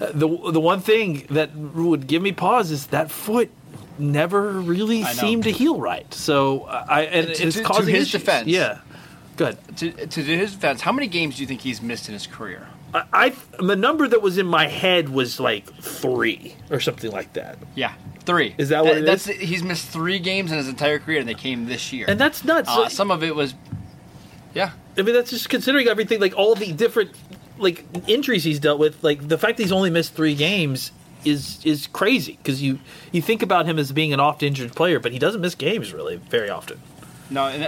uh, 0.00 0.06
the 0.06 0.26
the 0.50 0.60
one 0.60 0.80
thing 0.80 1.24
that 1.30 1.54
would 1.54 2.06
give 2.06 2.20
me 2.20 2.32
pause 2.32 2.72
is 2.72 2.88
that 2.88 3.10
foot 3.10 3.50
never 3.98 4.50
really 4.52 5.04
seemed 5.04 5.44
to 5.44 5.50
heal 5.50 5.78
right 5.80 6.12
so 6.12 6.64
i 6.64 7.02
and 7.02 7.26
To- 7.28 7.32
it's 7.46 7.56
to- 7.56 7.62
to 7.62 7.66
causing 7.68 7.94
his 7.94 8.08
issues. 8.08 8.20
defense. 8.20 8.46
yeah 8.48 8.78
good 9.36 9.56
To, 9.78 9.90
to 10.06 10.22
his 10.22 10.52
defense, 10.54 10.80
how 10.80 10.92
many 10.92 11.06
games 11.08 11.36
do 11.36 11.42
you 11.42 11.46
think 11.48 11.60
he's 11.60 11.82
missed 11.82 12.08
in 12.08 12.12
his 12.14 12.26
career? 12.26 12.68
I, 12.94 13.02
I 13.12 13.32
the 13.60 13.74
number 13.74 14.06
that 14.06 14.22
was 14.22 14.38
in 14.38 14.46
my 14.46 14.68
head 14.68 15.08
was 15.08 15.40
like 15.40 15.66
three 15.82 16.54
or 16.70 16.78
something 16.78 17.10
like 17.10 17.32
that 17.32 17.58
Yeah, 17.74 17.94
three. 18.24 18.54
Is 18.58 18.68
that 18.68 18.84
what 18.84 18.98
it 18.98 19.04
that's, 19.04 19.26
is? 19.28 19.36
He's 19.40 19.62
missed 19.64 19.88
three 19.88 20.20
games 20.20 20.52
in 20.52 20.58
his 20.58 20.68
entire 20.68 21.00
career, 21.00 21.18
and 21.18 21.28
they 21.28 21.34
came 21.34 21.66
this 21.66 21.92
year. 21.92 22.06
and 22.08 22.20
that's 22.20 22.44
nuts 22.44 22.68
uh, 22.70 22.88
some 22.88 23.10
of 23.10 23.24
it 23.24 23.34
was, 23.34 23.54
yeah. 24.54 24.70
I 24.96 25.02
mean, 25.02 25.14
that's 25.16 25.30
just 25.30 25.48
considering 25.48 25.88
everything, 25.88 26.20
like 26.20 26.36
all 26.38 26.54
the 26.54 26.72
different 26.72 27.10
like 27.58 27.84
injuries 28.06 28.44
he's 28.44 28.60
dealt 28.60 28.78
with. 28.78 29.02
Like 29.02 29.26
the 29.26 29.38
fact 29.38 29.56
that 29.56 29.64
he's 29.64 29.72
only 29.72 29.90
missed 29.90 30.14
three 30.14 30.36
games 30.36 30.92
is 31.24 31.64
is 31.64 31.86
crazy 31.86 32.38
because 32.42 32.62
you 32.62 32.78
you 33.12 33.22
think 33.22 33.42
about 33.42 33.66
him 33.66 33.78
as 33.78 33.92
being 33.92 34.12
an 34.12 34.20
oft 34.20 34.42
injured 34.42 34.74
player, 34.74 35.00
but 35.00 35.12
he 35.12 35.18
doesn't 35.18 35.40
miss 35.40 35.54
games 35.54 35.92
really 35.92 36.16
very 36.16 36.50
often. 36.50 36.80
No, 37.30 37.46
and, 37.46 37.64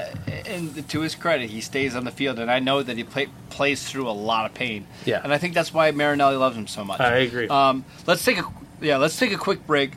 and 0.47 0.89
to 0.91 1.01
his 1.01 1.15
credit, 1.15 1.49
he 1.49 1.61
stays 1.61 1.97
on 1.97 2.05
the 2.05 2.11
field, 2.11 2.39
and 2.39 2.51
I 2.51 2.59
know 2.59 2.83
that 2.83 2.97
he 2.97 3.05
play, 3.05 3.29
plays 3.49 3.89
through 3.89 4.07
a 4.09 4.13
lot 4.13 4.45
of 4.45 4.55
pain. 4.55 4.87
Yeah. 5.07 5.23
and 5.25 5.33
I 5.33 5.39
think 5.39 5.55
that's 5.55 5.73
why 5.73 5.91
Marinelli 5.93 6.37
loves 6.37 6.57
him 6.57 6.67
so 6.67 6.85
much. 6.85 7.01
I 7.01 7.17
agree. 7.19 7.49
Um, 7.49 7.85
let's 8.07 8.25
take 8.25 8.39
a 8.39 8.45
yeah, 8.81 8.99
let's 8.99 9.19
take 9.19 9.33
a 9.33 9.39
quick 9.39 9.67
break, 9.67 9.93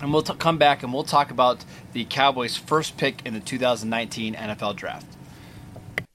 and 0.00 0.12
we'll 0.12 0.22
t- 0.22 0.34
come 0.38 0.58
back 0.58 0.82
and 0.82 0.92
we'll 0.92 1.04
talk 1.04 1.30
about 1.30 1.64
the 1.92 2.04
Cowboys' 2.04 2.56
first 2.56 2.96
pick 2.96 3.26
in 3.26 3.34
the 3.34 3.40
2019 3.40 4.34
NFL 4.34 4.76
Draft. 4.76 5.06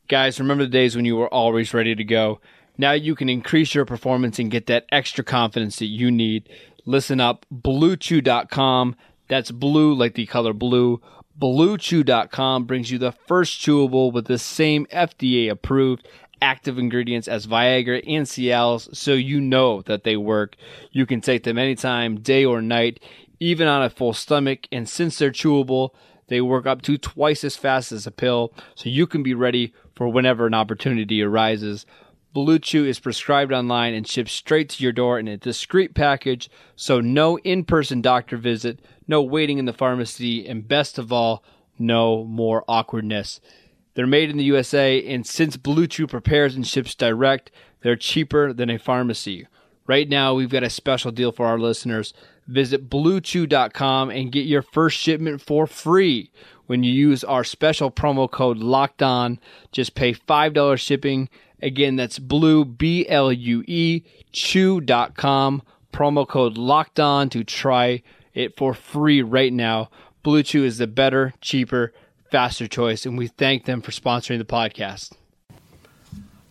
Guys, 0.07 0.39
remember 0.39 0.63
the 0.63 0.69
days 0.69 0.95
when 0.95 1.05
you 1.05 1.17
were 1.17 1.31
always 1.31 1.73
ready 1.73 1.93
to 1.95 2.03
go. 2.03 2.39
Now 2.77 2.93
you 2.93 3.13
can 3.13 3.27
increase 3.27 3.75
your 3.75 3.83
performance 3.83 4.39
and 4.39 4.49
get 4.49 4.67
that 4.67 4.85
extra 4.89 5.23
confidence 5.23 5.75
that 5.79 5.87
you 5.87 6.09
need. 6.09 6.47
Listen 6.85 7.19
up, 7.19 7.45
BlueChew.com. 7.53 8.95
That's 9.27 9.51
blue 9.51 9.93
like 9.93 10.15
the 10.15 10.25
color 10.25 10.53
blue. 10.53 11.01
BlueChew.com 11.39 12.65
brings 12.65 12.91
you 12.91 12.97
the 12.97 13.11
first 13.11 13.61
chewable 13.61 14.11
with 14.11 14.25
the 14.25 14.37
same 14.37 14.85
FDA 14.87 15.49
approved 15.49 16.07
active 16.41 16.77
ingredients 16.77 17.27
as 17.27 17.47
Viagra 17.47 18.01
and 18.07 18.25
Cialis, 18.25 18.95
so 18.95 19.13
you 19.13 19.41
know 19.41 19.81
that 19.83 20.03
they 20.03 20.17
work. 20.17 20.55
You 20.91 21.05
can 21.05 21.21
take 21.21 21.43
them 21.43 21.57
anytime, 21.57 22.19
day 22.19 22.45
or 22.45 22.61
night, 22.61 23.01
even 23.39 23.67
on 23.67 23.83
a 23.83 23.89
full 23.89 24.13
stomach. 24.13 24.67
And 24.71 24.87
since 24.87 25.17
they're 25.17 25.31
chewable, 25.31 25.91
they 26.27 26.41
work 26.41 26.65
up 26.65 26.81
to 26.83 26.97
twice 26.97 27.43
as 27.43 27.55
fast 27.55 27.91
as 27.91 28.05
a 28.07 28.11
pill, 28.11 28.53
so 28.75 28.89
you 28.89 29.07
can 29.07 29.23
be 29.23 29.33
ready 29.33 29.73
for 29.95 30.07
whenever 30.07 30.47
an 30.47 30.53
opportunity 30.53 31.21
arises. 31.21 31.85
Blue 32.39 32.57
Chew 32.57 32.85
is 32.85 33.01
prescribed 33.01 33.51
online 33.51 33.93
and 33.93 34.07
shipped 34.07 34.29
straight 34.29 34.69
to 34.69 34.81
your 34.81 34.93
door 34.93 35.19
in 35.19 35.27
a 35.27 35.35
discreet 35.35 35.93
package, 35.93 36.49
so 36.73 37.01
no 37.01 37.37
in 37.39 37.65
person 37.65 38.01
doctor 38.01 38.37
visit, 38.37 38.79
no 39.09 39.21
waiting 39.21 39.57
in 39.57 39.65
the 39.65 39.73
pharmacy, 39.73 40.47
and 40.47 40.65
best 40.65 40.97
of 40.97 41.11
all, 41.11 41.43
no 41.77 42.23
more 42.23 42.63
awkwardness. 42.65 43.41
They're 43.93 44.07
made 44.07 44.29
in 44.29 44.37
the 44.37 44.45
USA, 44.45 45.05
and 45.05 45.27
since 45.27 45.57
Blue 45.57 45.85
Chew 45.85 46.07
prepares 46.07 46.55
and 46.55 46.65
ships 46.65 46.95
direct, 46.95 47.51
they're 47.81 47.97
cheaper 47.97 48.53
than 48.53 48.69
a 48.69 48.79
pharmacy. 48.79 49.45
Right 49.85 50.07
now, 50.07 50.33
we've 50.33 50.49
got 50.49 50.63
a 50.63 50.69
special 50.69 51.11
deal 51.11 51.33
for 51.33 51.45
our 51.45 51.59
listeners. 51.59 52.13
Visit 52.47 52.89
bluechew.com 52.89 54.11
and 54.11 54.31
get 54.31 54.45
your 54.45 54.61
first 54.61 54.97
shipment 54.97 55.41
for 55.41 55.67
free 55.67 56.31
when 56.67 56.83
you 56.83 56.93
use 56.93 57.25
our 57.25 57.43
special 57.43 57.91
promo 57.91 58.31
code 58.31 58.59
locked 58.59 59.01
on. 59.01 59.39
Just 59.73 59.93
pay 59.93 60.13
$5 60.13 60.79
shipping. 60.79 61.27
Again, 61.61 61.95
that's 61.95 62.19
blue, 62.19 62.65
B 62.65 63.07
L 63.07 63.31
U 63.31 63.63
E, 63.67 64.03
chew.com. 64.31 65.61
Promo 65.91 66.27
code 66.27 66.57
locked 66.57 66.99
on 66.99 67.29
to 67.29 67.43
try 67.43 68.03
it 68.33 68.55
for 68.57 68.73
free 68.73 69.21
right 69.21 69.51
now. 69.51 69.89
Blue 70.23 70.43
Chew 70.43 70.63
is 70.63 70.77
the 70.77 70.87
better, 70.87 71.33
cheaper, 71.41 71.93
faster 72.31 72.67
choice, 72.67 73.05
and 73.05 73.17
we 73.17 73.27
thank 73.27 73.65
them 73.65 73.81
for 73.81 73.91
sponsoring 73.91 74.37
the 74.37 74.45
podcast. 74.45 75.13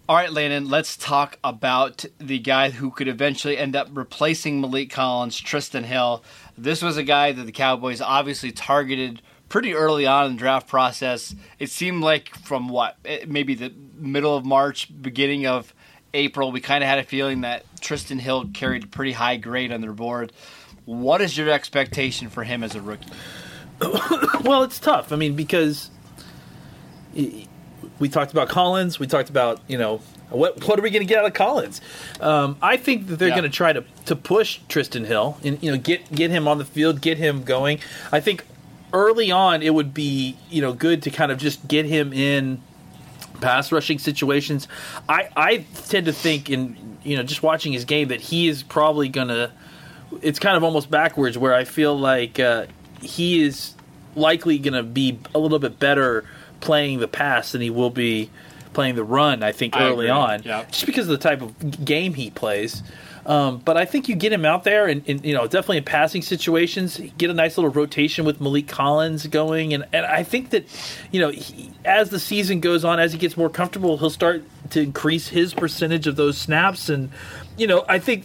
All 0.09 0.17
right, 0.17 0.33
Landon, 0.33 0.71
let's 0.71 0.97
talk 0.97 1.38
about 1.45 2.07
the 2.19 2.38
guy 2.38 2.71
who 2.71 2.91
could 2.91 3.09
eventually 3.09 3.59
end 3.59 3.77
up 3.77 3.88
replacing 3.93 4.62
Maliek 4.62 4.91
Collins, 4.91 5.38
Trysten 5.38 5.85
Hill. 5.85 6.25
This 6.57 6.81
was 6.81 6.97
a 6.97 7.03
guy 7.03 7.33
that 7.33 7.45
the 7.45 7.53
Cowboys 7.53 8.00
obviously 8.00 8.50
targeted 8.50 9.21
pretty 9.49 9.75
early 9.75 10.07
on 10.07 10.26
in 10.26 10.33
the 10.33 10.38
draft 10.38 10.69
process. 10.69 11.35
It 11.59 11.71
seemed 11.71 12.02
like 12.02 12.35
from 12.37 12.69
what, 12.69 12.97
eh, 13.05 13.25
maybe 13.26 13.55
the 13.55 13.73
middle 13.97 14.37
of 14.37 14.45
March, 14.45 14.88
beginning 15.00 15.47
of 15.47 15.75
April, 16.14 16.52
we 16.52 16.61
kind 16.61 16.83
of 16.83 16.88
had 16.88 16.99
a 16.99 17.05
feeling 17.05 17.43
that 17.43 17.64
Trysten 17.76 18.21
Hill 18.21 18.50
carried 18.55 18.85
a 18.85 18.87
pretty 18.87 19.12
high 19.12 19.37
grade 19.37 19.73
on 19.73 19.81
their 19.81 19.93
board. 19.93 20.33
What 20.85 21.21
is 21.21 21.37
your 21.37 21.50
expectation 21.50 22.31
for 22.31 22.45
him 22.45 22.62
as 22.64 22.75
a 22.75 22.81
rookie? 22.81 23.11
well, 24.43 24.62
it's 24.62 24.78
tough. 24.78 25.12
I 25.12 25.17
mean, 25.17 25.37
because 25.37 25.90
we 27.99 28.09
talked 28.09 28.33
about 28.33 28.49
Collins. 28.49 28.99
We 28.99 29.07
talked 29.07 29.31
about 29.31 29.61
you 29.69 29.78
know 29.78 30.00
what 30.31 30.67
what 30.67 30.78
are 30.78 30.83
we 30.83 30.90
going 30.90 31.07
to 31.07 31.09
get 31.09 31.19
out 31.19 31.26
of 31.26 31.35
Collins? 31.35 31.81
Um, 32.21 32.57
I 32.61 32.76
think 32.76 33.07
that 33.09 33.17
they're 33.19 33.28
yeah. 33.28 33.37
going 33.37 33.50
to 33.50 33.57
try 33.57 33.73
to 33.73 33.85
to 34.07 34.17
push 34.17 34.61
Trysten 34.69 35.07
Hill 35.07 35.38
and 35.45 35.62
you 35.62 35.71
know 35.71 35.78
get 35.78 36.11
get 36.12 36.31
him 36.31 36.49
on 36.49 36.59
the 36.59 36.64
field, 36.64 37.00
get 37.00 37.19
him 37.19 37.45
going. 37.45 37.81
I 38.12 38.21
think 38.21 38.45
early 38.92 39.30
on 39.30 39.62
it 39.62 39.75
would 39.75 39.92
be 39.92 40.37
you 40.50 40.61
know 40.62 40.73
good 40.73 41.02
to 41.02 41.11
kind 41.11 41.30
of 41.30 41.38
just 41.38 41.66
get 41.68 41.85
him 41.85 42.12
in 42.12 42.61
pass 43.40 43.71
rushing 43.73 43.99
situations. 43.99 44.68
I 45.09 45.28
I 45.37 45.57
tend 45.87 46.07
to 46.07 46.12
think 46.12 46.50
in 46.50 46.99
you 47.02 47.16
know 47.16 47.23
just 47.23 47.42
watching 47.42 47.73
his 47.73 47.85
game 47.85 48.09
that 48.09 48.21
he 48.21 48.49
is 48.49 48.62
probably 48.62 49.09
going 49.09 49.28
to. 49.28 49.50
It's 50.23 50.38
kind 50.38 50.57
of 50.57 50.64
almost 50.64 50.90
backwards 50.90 51.37
where 51.37 51.54
I 51.54 51.64
feel 51.64 51.99
like 51.99 52.40
uh, 52.40 52.66
he 53.02 53.42
is 53.42 53.75
likely 54.16 54.59
going 54.59 54.75
to 54.75 54.83
be 54.83 55.18
a 55.35 55.38
little 55.38 55.59
bit 55.59 55.78
better 55.78 56.25
playing 56.61 56.99
the 56.99 57.09
pass 57.09 57.52
than 57.52 57.61
he 57.61 57.71
will 57.71 57.90
be 57.90 58.30
playing 58.73 58.95
the 58.95 59.04
run. 59.04 59.42
I 59.42 59.52
think 59.52 59.75
early 59.76 60.09
on, 60.09 60.42
just 60.71 60.87
because 60.87 61.09
of 61.09 61.11
the 61.11 61.28
type 61.28 61.42
of 61.42 61.85
game 61.85 62.14
he 62.14 62.30
plays. 62.30 62.83
Um, 63.28 63.58
but 63.58 63.76
I 63.76 63.85
think 63.85 64.08
you 64.08 64.16
get 64.16 64.32
him 64.32 64.47
out 64.47 64.64
there, 64.64 64.87
and, 64.87 65.06
and, 65.06 65.23
you 65.23 65.35
know, 65.35 65.44
definitely 65.44 65.76
in 65.76 65.85
passing 65.85 66.23
situations, 66.23 66.99
get 67.18 67.28
a 67.28 67.35
nice 67.35 67.58
little 67.58 67.70
rotation 67.70 68.25
with 68.25 68.40
Maliek 68.40 68.66
Collins 68.66 69.26
going, 69.26 69.75
and, 69.75 69.85
and 69.92 70.06
I 70.06 70.23
think 70.23 70.49
that, 70.50 70.64
you 71.12 71.20
know, 71.20 71.28
he, 71.28 71.70
as 71.85 72.08
the 72.08 72.18
season 72.18 72.61
goes 72.61 72.87
on, 72.87 72.99
as 72.99 73.12
he 73.12 73.18
gets 73.18 73.37
more 73.37 73.50
comfortable, 73.50 73.99
he'll 73.99 74.08
start 74.08 74.44
to 74.70 74.80
increase 74.80 75.28
his 75.28 75.52
percentage 75.52 76.06
of 76.06 76.16
those 76.16 76.38
snaps, 76.38 76.88
and 76.88 77.11
you 77.58 77.66
know, 77.66 77.85
I 77.87 77.99
think 77.99 78.25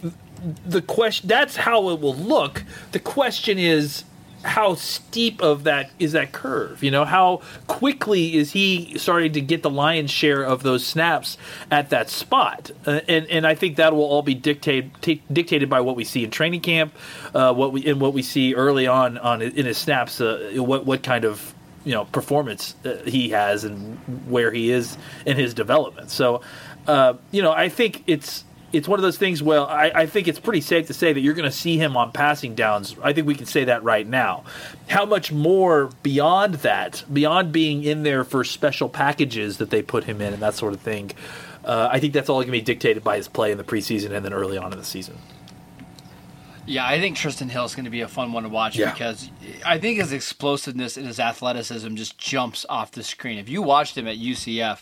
the 0.64 0.80
question 0.80 1.28
that's 1.28 1.56
how 1.56 1.90
it 1.90 2.00
will 2.00 2.16
look. 2.16 2.64
The 2.92 2.98
question 2.98 3.58
is 3.58 4.04
how 4.44 4.74
steep 4.74 5.42
of 5.42 5.64
that 5.64 5.90
is 5.98 6.12
that 6.12 6.32
curve? 6.32 6.82
You 6.82 6.90
know, 6.90 7.04
how 7.04 7.40
quickly 7.66 8.34
is 8.36 8.52
he 8.52 8.96
starting 8.98 9.32
to 9.32 9.40
get 9.40 9.62
the 9.62 9.70
lion's 9.70 10.10
share 10.10 10.42
of 10.42 10.62
those 10.62 10.86
snaps 10.86 11.38
at 11.70 11.90
that 11.90 12.10
spot? 12.10 12.70
Uh, 12.86 13.00
and 13.08 13.26
and 13.28 13.46
I 13.46 13.54
think 13.54 13.76
that 13.76 13.94
will 13.94 14.04
all 14.04 14.22
be 14.22 14.34
dictated 14.34 14.90
t- 15.00 15.22
dictated 15.32 15.70
by 15.70 15.80
what 15.80 15.96
we 15.96 16.04
see 16.04 16.24
in 16.24 16.30
training 16.30 16.60
camp, 16.60 16.94
uh, 17.34 17.54
what 17.54 17.72
we 17.72 17.86
and 17.86 18.00
what 18.00 18.12
we 18.12 18.22
see 18.22 18.54
early 18.54 18.86
on 18.86 19.18
on 19.18 19.42
in 19.42 19.66
his 19.66 19.78
snaps. 19.78 20.20
Uh, 20.20 20.52
what 20.56 20.84
what 20.84 21.02
kind 21.02 21.24
of 21.24 21.54
you 21.84 21.92
know 21.92 22.04
performance 22.06 22.74
uh, 22.84 22.96
he 23.06 23.30
has 23.30 23.64
and 23.64 23.98
where 24.28 24.50
he 24.50 24.70
is 24.70 24.96
in 25.24 25.36
his 25.36 25.54
development. 25.54 26.10
So, 26.10 26.42
uh, 26.86 27.14
you 27.30 27.42
know, 27.42 27.52
I 27.52 27.68
think 27.68 28.02
it's 28.06 28.44
it's 28.74 28.88
one 28.88 28.98
of 28.98 29.02
those 29.02 29.16
things. 29.16 29.42
Well, 29.42 29.66
I, 29.66 29.90
I 29.94 30.06
think 30.06 30.28
it's 30.28 30.40
pretty 30.40 30.60
safe 30.60 30.88
to 30.88 30.94
say 30.94 31.12
that 31.12 31.20
you're 31.20 31.34
going 31.34 31.50
to 31.50 31.56
see 31.56 31.78
him 31.78 31.96
on 31.96 32.12
passing 32.12 32.54
downs. 32.54 32.96
I 33.02 33.12
think 33.12 33.26
we 33.26 33.34
can 33.34 33.46
say 33.46 33.64
that 33.64 33.82
right 33.84 34.06
now. 34.06 34.44
How 34.88 35.06
much 35.06 35.32
more 35.32 35.90
beyond 36.02 36.54
that, 36.56 37.04
beyond 37.12 37.52
being 37.52 37.84
in 37.84 38.02
there 38.02 38.24
for 38.24 38.42
special 38.44 38.88
packages 38.88 39.58
that 39.58 39.70
they 39.70 39.82
put 39.82 40.04
him 40.04 40.20
in 40.20 40.32
and 40.32 40.42
that 40.42 40.54
sort 40.54 40.74
of 40.74 40.80
thing? 40.80 41.12
Uh, 41.64 41.88
I 41.90 42.00
think 42.00 42.12
that's 42.12 42.28
all 42.28 42.36
going 42.38 42.48
to 42.48 42.52
be 42.52 42.60
dictated 42.60 43.02
by 43.04 43.16
his 43.16 43.28
play 43.28 43.52
in 43.52 43.58
the 43.58 43.64
preseason 43.64 44.10
and 44.10 44.24
then 44.24 44.34
early 44.34 44.58
on 44.58 44.72
in 44.72 44.78
the 44.78 44.84
season. 44.84 45.16
Yeah, 46.66 46.86
I 46.86 46.98
think 46.98 47.16
Trysten 47.16 47.50
Hill 47.50 47.64
is 47.64 47.74
going 47.74 47.84
to 47.84 47.90
be 47.90 48.00
a 48.00 48.08
fun 48.08 48.32
one 48.32 48.42
to 48.44 48.48
watch 48.48 48.76
yeah. 48.76 48.90
because 48.90 49.30
I 49.66 49.78
think 49.78 49.98
his 50.00 50.12
explosiveness 50.12 50.96
and 50.96 51.06
his 51.06 51.20
athleticism 51.20 51.94
just 51.94 52.16
jumps 52.16 52.64
off 52.68 52.90
the 52.92 53.02
screen. 53.02 53.38
If 53.38 53.48
you 53.48 53.60
watched 53.60 53.98
him 53.98 54.08
at 54.08 54.16
UCF, 54.16 54.80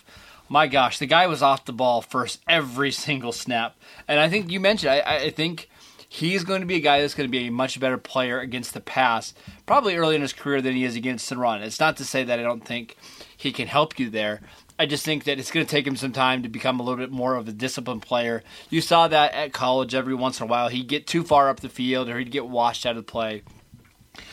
my 0.48 0.66
gosh, 0.66 0.98
the 0.98 1.06
guy 1.06 1.26
was 1.26 1.42
off 1.42 1.64
the 1.64 1.72
ball 1.72 2.02
first 2.02 2.40
every 2.48 2.90
single 2.90 3.32
snap. 3.32 3.76
And 4.06 4.20
I 4.20 4.28
think 4.28 4.50
you 4.50 4.60
mentioned, 4.60 4.92
I, 4.92 5.16
I 5.16 5.30
think 5.30 5.68
he's 6.08 6.44
going 6.44 6.60
to 6.60 6.66
be 6.66 6.76
a 6.76 6.80
guy 6.80 7.00
that's 7.00 7.14
going 7.14 7.28
to 7.28 7.30
be 7.30 7.46
a 7.46 7.50
much 7.50 7.80
better 7.80 7.96
player 7.96 8.38
against 8.38 8.74
the 8.74 8.80
pass, 8.80 9.32
probably 9.64 9.96
early 9.96 10.14
in 10.14 10.20
his 10.20 10.34
career 10.34 10.60
than 10.60 10.74
he 10.74 10.84
is 10.84 10.94
against 10.94 11.28
the 11.30 11.38
run. 11.38 11.62
It's 11.62 11.80
not 11.80 11.96
to 11.96 12.04
say 12.04 12.22
that 12.24 12.38
I 12.38 12.42
don't 12.42 12.64
think 12.64 12.96
he 13.34 13.50
can 13.50 13.66
help 13.66 13.98
you 13.98 14.10
there. 14.10 14.42
I 14.78 14.86
just 14.86 15.04
think 15.04 15.24
that 15.24 15.38
it's 15.38 15.50
going 15.50 15.64
to 15.64 15.70
take 15.70 15.86
him 15.86 15.96
some 15.96 16.12
time 16.12 16.42
to 16.42 16.48
become 16.48 16.80
a 16.80 16.82
little 16.82 16.98
bit 16.98 17.10
more 17.10 17.36
of 17.36 17.48
a 17.48 17.52
disciplined 17.52 18.02
player. 18.02 18.42
You 18.68 18.80
saw 18.80 19.08
that 19.08 19.32
at 19.32 19.52
college 19.52 19.94
every 19.94 20.14
once 20.14 20.40
in 20.40 20.44
a 20.44 20.50
while. 20.50 20.68
He'd 20.68 20.88
get 20.88 21.06
too 21.06 21.22
far 21.22 21.48
up 21.48 21.60
the 21.60 21.68
field 21.68 22.08
or 22.08 22.18
he'd 22.18 22.30
get 22.30 22.46
washed 22.46 22.84
out 22.84 22.96
of 22.96 23.06
the 23.06 23.10
play. 23.10 23.42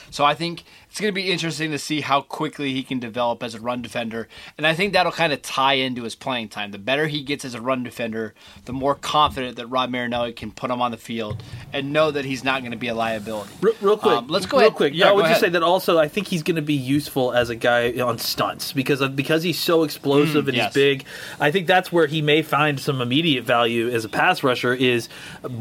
So 0.09 0.25
I 0.25 0.33
think 0.33 0.63
it's 0.89 0.99
going 0.99 1.13
to 1.13 1.15
be 1.15 1.31
interesting 1.31 1.69
to 1.71 1.77
see 1.77 2.01
how 2.01 2.21
quickly 2.21 2.73
he 2.73 2.81
can 2.81 2.99
develop 2.99 3.43
as 3.43 3.53
a 3.53 3.59
run 3.59 3.81
defender. 3.81 4.27
And 4.57 4.65
I 4.65 4.73
think 4.73 4.93
that'll 4.93 5.11
kind 5.11 5.31
of 5.31 5.41
tie 5.43 5.73
into 5.73 6.03
his 6.03 6.15
playing 6.15 6.49
time. 6.49 6.71
The 6.71 6.79
better 6.79 7.05
he 7.05 7.21
gets 7.21 7.45
as 7.45 7.53
a 7.53 7.61
run 7.61 7.83
defender, 7.83 8.33
the 8.65 8.73
more 8.73 8.95
confident 8.95 9.57
that 9.57 9.67
Rod 9.67 9.91
Marinelli 9.91 10.33
can 10.33 10.51
put 10.51 10.71
him 10.71 10.81
on 10.81 10.89
the 10.89 10.97
field 10.97 11.43
and 11.71 11.93
know 11.93 12.09
that 12.09 12.25
he's 12.25 12.43
not 12.43 12.61
going 12.61 12.71
to 12.71 12.77
be 12.77 12.87
a 12.87 12.95
liability. 12.95 13.51
Real, 13.61 13.75
real 13.81 13.97
quick, 13.97 14.17
um, 14.17 14.27
let's 14.27 14.47
go 14.47 14.57
real 14.57 14.67
ahead. 14.67 14.77
quick. 14.77 14.93
Yeah, 14.95 15.09
I 15.09 15.11
would 15.11 15.25
just 15.25 15.41
say 15.41 15.49
that 15.49 15.61
also 15.61 15.99
I 15.99 16.07
think 16.07 16.27
he's 16.27 16.41
going 16.41 16.55
to 16.55 16.63
be 16.63 16.73
useful 16.73 17.33
as 17.33 17.51
a 17.51 17.55
guy 17.55 17.99
on 17.99 18.17
stunts 18.17 18.73
because 18.73 19.01
of, 19.01 19.15
because 19.15 19.43
he's 19.43 19.59
so 19.59 19.83
explosive 19.83 20.45
mm, 20.45 20.49
and 20.49 20.57
yes. 20.57 20.73
he's 20.73 20.81
big. 20.81 21.05
I 21.39 21.51
think 21.51 21.67
that's 21.67 21.91
where 21.91 22.07
he 22.07 22.23
may 22.23 22.41
find 22.41 22.79
some 22.79 22.99
immediate 22.99 23.43
value 23.43 23.89
as 23.89 24.05
a 24.05 24.09
pass 24.09 24.43
rusher 24.43 24.73
is 24.73 25.07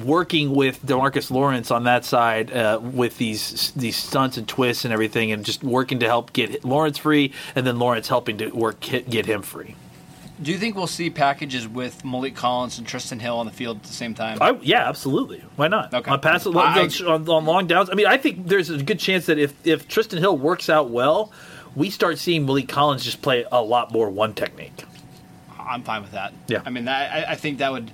working 0.05 0.55
with 0.55 0.83
DeMarcus 0.87 1.31
Lawrence 1.31 1.71
on 1.71 1.85
that 1.85 2.07
side 2.07 2.50
uh, 2.50 2.81
with 2.83 3.19
these 3.19 3.73
these 3.73 3.97
stunts 3.97 4.38
and 4.38 4.49
twists 4.49 4.85
and 4.85 4.95
everything, 4.95 5.33
and 5.33 5.45
just 5.45 5.62
working 5.62 5.99
to 6.00 6.07
help 6.07 6.33
get 6.33 6.64
Lawrence 6.64 6.99
free, 6.99 7.33
and 7.54 7.66
then 7.66 7.78
Lawrence 7.78 8.09
helping 8.09 8.38
to 8.38 8.50
work 8.50 8.80
get 8.80 9.26
him 9.26 9.42
free. 9.42 9.75
Do 10.40 10.52
you 10.52 10.59
think 10.59 10.76
we'll 10.76 10.87
see 10.87 11.11
packages 11.11 11.66
with 11.66 12.04
Maliek 12.04 12.37
Collins 12.37 12.78
and 12.78 12.87
Trysten 12.87 13.21
Hill 13.21 13.38
on 13.38 13.47
the 13.47 13.52
field 13.52 13.78
at 13.78 13.83
the 13.83 13.92
same 13.92 14.14
time? 14.14 14.38
I, 14.40 14.57
yeah, 14.62 14.88
absolutely. 14.88 15.42
Why 15.57 15.66
not? 15.66 15.92
Okay. 15.92 16.11
On 16.11 16.21
pass 16.21 16.47
on, 16.47 16.57
on, 16.57 17.28
on, 17.28 17.45
long 17.45 17.66
downs. 17.66 17.90
I 17.90 17.95
mean, 17.95 18.07
I 18.07 18.18
think 18.18 18.47
there's 18.47 18.71
a 18.71 18.80
good 18.80 19.00
chance 19.00 19.26
that 19.26 19.38
if 19.38 19.54
if 19.66 19.88
Trysten 19.88 20.18
Hill 20.18 20.38
works 20.38 20.71
out 20.71 20.90
well, 20.90 21.33
we 21.75 21.90
start 21.90 22.18
seeing 22.18 22.47
Maliek 22.47 22.68
Collins 22.68 23.04
just 23.04 23.21
play 23.21 23.45
a 23.50 23.62
lot 23.62 23.90
more 23.92 24.09
one 24.09 24.33
technique. 24.33 24.85
I'm 25.59 25.83
fine 25.83 26.02
with 26.02 26.12
that. 26.12 26.33
Yeah. 26.47 26.62
I 26.64 26.71
mean, 26.71 26.87
that, 26.87 27.12
I, 27.12 27.33
I 27.33 27.35
think 27.35 27.59
that 27.59 27.73
would 27.73 27.90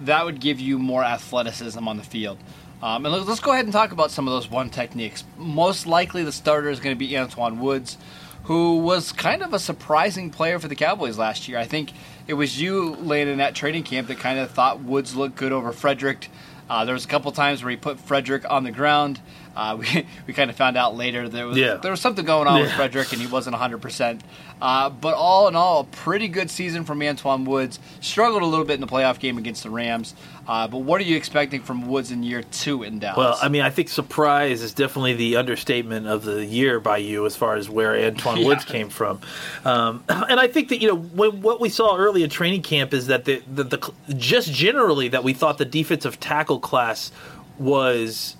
that 0.00 0.24
would 0.24 0.40
give 0.40 0.60
you 0.60 0.78
more 0.78 1.04
athleticism 1.04 1.86
on 1.86 1.98
the 1.98 2.02
field. 2.02 2.38
Um, 2.82 3.06
and 3.06 3.14
let's 3.26 3.40
go 3.40 3.52
ahead 3.52 3.64
and 3.64 3.72
talk 3.72 3.92
about 3.92 4.10
some 4.10 4.26
of 4.26 4.34
those 4.34 4.50
one 4.50 4.68
techniques. 4.68 5.22
Most 5.36 5.86
likely, 5.86 6.24
the 6.24 6.32
starter 6.32 6.68
is 6.68 6.80
going 6.80 6.96
to 6.96 6.98
be 6.98 7.10
Antwaun 7.10 7.58
Woods, 7.58 7.96
who 8.44 8.78
was 8.78 9.12
kind 9.12 9.42
of 9.42 9.54
a 9.54 9.60
surprising 9.60 10.30
player 10.30 10.58
for 10.58 10.66
the 10.66 10.74
Cowboys 10.74 11.16
last 11.16 11.46
year. 11.46 11.58
I 11.58 11.64
think 11.64 11.92
it 12.26 12.34
was 12.34 12.60
you, 12.60 12.96
Landon, 12.96 13.40
at 13.40 13.54
training 13.54 13.84
camp 13.84 14.08
that 14.08 14.18
kind 14.18 14.40
of 14.40 14.50
thought 14.50 14.80
Woods 14.80 15.14
looked 15.14 15.36
good 15.36 15.52
over 15.52 15.70
Frederick. 15.70 16.28
Uh, 16.68 16.84
there 16.84 16.94
was 16.94 17.04
a 17.04 17.08
couple 17.08 17.30
times 17.30 17.62
where 17.62 17.70
he 17.70 17.76
put 17.76 18.00
Frederick 18.00 18.44
on 18.50 18.64
the 18.64 18.72
ground. 18.72 19.20
Uh, 19.54 19.76
we 19.80 20.06
we 20.26 20.32
kind 20.32 20.50
of 20.50 20.56
found 20.56 20.76
out 20.76 20.96
later 20.96 21.28
there 21.28 21.46
was 21.46 21.56
yeah. 21.56 21.74
there 21.74 21.90
was 21.90 22.00
something 22.00 22.24
going 22.24 22.48
on 22.48 22.56
yeah. 22.56 22.62
with 22.64 22.72
Frederick 22.72 23.12
and 23.12 23.20
he 23.20 23.26
wasn't 23.26 23.52
100. 23.52 23.76
Uh, 23.76 23.78
percent 23.78 24.22
But 24.60 25.14
all 25.14 25.48
in 25.48 25.56
all, 25.56 25.80
a 25.80 25.84
pretty 25.84 26.28
good 26.28 26.50
season 26.50 26.84
from 26.84 27.00
Antwaun 27.00 27.44
Woods. 27.44 27.78
Struggled 28.00 28.42
a 28.42 28.46
little 28.46 28.64
bit 28.64 28.74
in 28.74 28.80
the 28.80 28.86
playoff 28.86 29.18
game 29.18 29.38
against 29.38 29.62
the 29.62 29.70
Rams. 29.70 30.14
Uh, 30.46 30.66
but 30.66 30.78
what 30.78 31.00
are 31.00 31.04
you 31.04 31.16
expecting 31.16 31.62
from 31.62 31.86
Woods 31.86 32.10
in 32.10 32.22
year 32.22 32.42
two 32.42 32.82
in 32.82 32.98
Dallas? 32.98 33.16
Well, 33.16 33.38
I 33.40 33.48
mean, 33.48 33.62
I 33.62 33.70
think 33.70 33.88
surprise 33.88 34.62
is 34.62 34.72
definitely 34.72 35.14
the 35.14 35.36
understatement 35.36 36.08
of 36.08 36.24
the 36.24 36.44
year 36.44 36.80
by 36.80 36.96
you 36.96 37.26
as 37.26 37.36
far 37.36 37.54
as 37.54 37.70
where 37.70 37.92
Antwaun 37.92 38.38
yeah. 38.40 38.46
Woods 38.46 38.64
came 38.64 38.88
from. 38.88 39.20
Um, 39.64 40.02
and 40.08 40.40
I 40.40 40.48
think 40.48 40.68
that 40.70 40.80
you 40.80 40.88
know 40.88 40.96
when, 40.96 41.42
what 41.42 41.60
we 41.60 41.68
saw 41.68 41.96
early 41.96 42.24
in 42.24 42.30
training 42.30 42.62
camp 42.62 42.92
is 42.92 43.06
that 43.06 43.24
the, 43.24 43.42
the, 43.52 43.64
the 43.64 43.92
just 44.16 44.52
generally 44.52 45.08
that 45.08 45.22
we 45.22 45.32
thought 45.32 45.58
the 45.58 45.64
defensive 45.64 46.18
tackle 46.18 46.58
class 46.58 47.12
was 47.58 48.36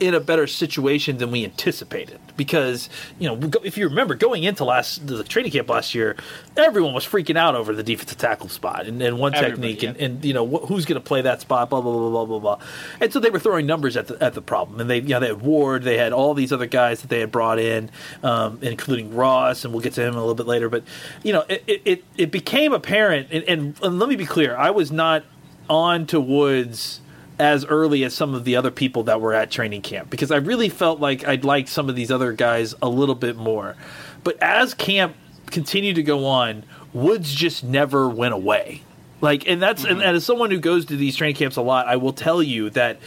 in 0.00 0.14
a 0.14 0.20
better 0.20 0.46
situation 0.46 1.18
than 1.18 1.30
we 1.30 1.44
anticipated. 1.44 2.18
Because 2.36 2.88
you 3.18 3.28
know 3.28 3.50
if 3.62 3.78
you 3.78 3.88
remember 3.88 4.14
going 4.14 4.44
into 4.44 4.64
last 4.64 5.06
the 5.06 5.22
training 5.22 5.52
camp 5.52 5.68
last 5.68 5.94
year 5.94 6.16
everyone 6.56 6.92
was 6.92 7.06
freaking 7.06 7.36
out 7.36 7.54
over 7.54 7.72
the 7.74 7.82
defensive 7.82 8.18
tackle 8.18 8.48
spot 8.48 8.86
and, 8.86 9.00
and 9.00 9.18
one 9.18 9.34
Everybody, 9.34 9.74
technique 9.74 9.82
yeah. 9.82 9.88
and, 9.90 9.98
and 10.16 10.24
you 10.24 10.34
know 10.34 10.46
wh- 10.46 10.66
who's 10.66 10.84
going 10.84 11.00
to 11.00 11.06
play 11.06 11.22
that 11.22 11.40
spot 11.40 11.70
blah 11.70 11.80
blah 11.80 11.92
blah 11.92 12.10
blah 12.10 12.24
blah 12.24 12.38
blah. 12.38 12.66
And 13.00 13.12
so 13.12 13.20
they 13.20 13.30
were 13.30 13.38
throwing 13.38 13.66
numbers 13.66 13.96
at 13.96 14.08
the 14.08 14.22
at 14.22 14.34
the 14.34 14.42
problem. 14.42 14.80
And 14.80 14.90
they 14.90 15.00
you 15.00 15.08
know 15.08 15.20
they 15.20 15.28
had 15.28 15.42
Ward 15.42 15.82
they 15.82 15.96
had 15.96 16.12
all 16.12 16.34
these 16.34 16.52
other 16.52 16.66
guys 16.66 17.02
that 17.02 17.08
they 17.08 17.20
had 17.20 17.30
brought 17.30 17.58
in 17.58 17.90
um, 18.22 18.58
including 18.62 19.14
Ross 19.14 19.64
and 19.64 19.72
we'll 19.72 19.82
get 19.82 19.92
to 19.94 20.02
him 20.02 20.14
a 20.14 20.20
little 20.20 20.34
bit 20.34 20.46
later. 20.46 20.68
But 20.68 20.84
you 21.22 21.32
know 21.32 21.44
it 21.48 21.62
it, 21.66 22.04
it, 22.16 22.30
became 22.30 22.72
apparent 22.72 23.28
and, 23.30 23.44
and, 23.44 23.80
and 23.82 23.98
let 23.98 24.08
me 24.08 24.16
be 24.16 24.26
clear 24.26 24.56
I 24.56 24.70
was 24.70 24.90
not 24.90 25.24
on 25.68 26.06
to 26.06 26.20
Woods 26.20 27.00
as 27.38 27.64
early 27.64 28.04
as 28.04 28.14
some 28.14 28.34
of 28.34 28.44
the 28.44 28.56
other 28.56 28.70
people 28.70 29.04
that 29.04 29.20
were 29.20 29.34
at 29.34 29.50
training 29.50 29.82
camp 29.82 30.10
because 30.10 30.30
I 30.30 30.36
really 30.36 30.68
felt 30.68 31.00
like 31.00 31.26
I'd 31.26 31.44
like 31.44 31.68
some 31.68 31.88
of 31.88 31.96
these 31.96 32.10
other 32.10 32.32
guys 32.32 32.74
a 32.80 32.88
little 32.88 33.14
bit 33.14 33.36
more. 33.36 33.76
But 34.22 34.40
as 34.42 34.74
camp 34.74 35.16
continued 35.50 35.96
to 35.96 36.02
go 36.02 36.26
on, 36.26 36.64
Woods 36.92 37.34
just 37.34 37.64
never 37.64 38.08
went 38.08 38.34
away. 38.34 38.82
Like, 39.20 39.48
and 39.48 39.60
that's 39.60 39.84
and, 39.84 39.94
mm-hmm. 39.98 40.02
and 40.02 40.16
as 40.16 40.24
someone 40.24 40.50
who 40.50 40.58
goes 40.58 40.86
to 40.86 40.96
these 40.96 41.16
training 41.16 41.36
camps 41.36 41.56
a 41.56 41.62
lot, 41.62 41.86
I 41.86 41.96
will 41.96 42.12
tell 42.12 42.42
you 42.42 42.70
that 42.70 42.98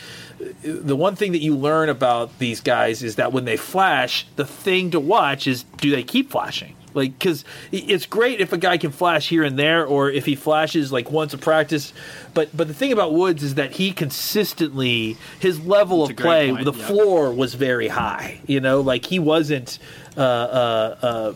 uh, 0.42 0.46
the 0.64 0.96
one 0.96 1.16
thing 1.16 1.34
that 1.34 1.42
you 1.42 1.56
learn 1.56 1.90
about 1.90 2.40
these 2.40 2.60
guys 2.60 3.04
is 3.04 3.18
that 3.18 3.32
when 3.32 3.46
they 3.46 3.58
flash, 3.58 4.26
the 4.36 4.46
thing 4.46 4.92
to 4.92 5.00
watch 5.00 5.48
is 5.48 5.64
do 5.78 5.92
they 5.92 6.04
keep 6.04 6.32
flashing? 6.32 6.76
Like, 6.94 7.18
because 7.18 7.46
it's 7.72 8.06
great 8.06 8.42
if 8.42 8.54
a 8.54 8.58
guy 8.58 8.78
can 8.78 8.92
flash 8.92 9.30
here 9.30 9.44
and 9.44 9.58
there, 9.58 9.86
or 9.86 10.10
if 10.10 10.26
he 10.26 10.36
flashes 10.36 10.92
like 10.92 11.12
once 11.12 11.34
a 11.34 11.38
practice. 11.38 11.94
But 12.34 12.56
but 12.56 12.68
the 12.68 12.74
thing 12.74 12.92
about 12.92 13.14
Woods 13.14 13.44
is 13.44 13.56
that 13.56 13.72
he 13.72 13.92
consistently 13.92 15.18
his 15.40 15.60
level 15.60 16.08
That's 16.08 16.20
of 16.20 16.26
play, 16.26 16.52
point, 16.52 16.66
the 16.66 16.74
yeah. 16.74 16.88
floor 16.88 17.32
was 17.32 17.54
very 17.54 17.88
high. 17.88 18.40
You 18.48 18.60
know, 18.60 18.82
like 18.82 19.06
he 19.06 19.20
wasn't 19.20 19.80
uh, 20.16 20.22
uh, 20.22 20.98
uh, 21.02 21.34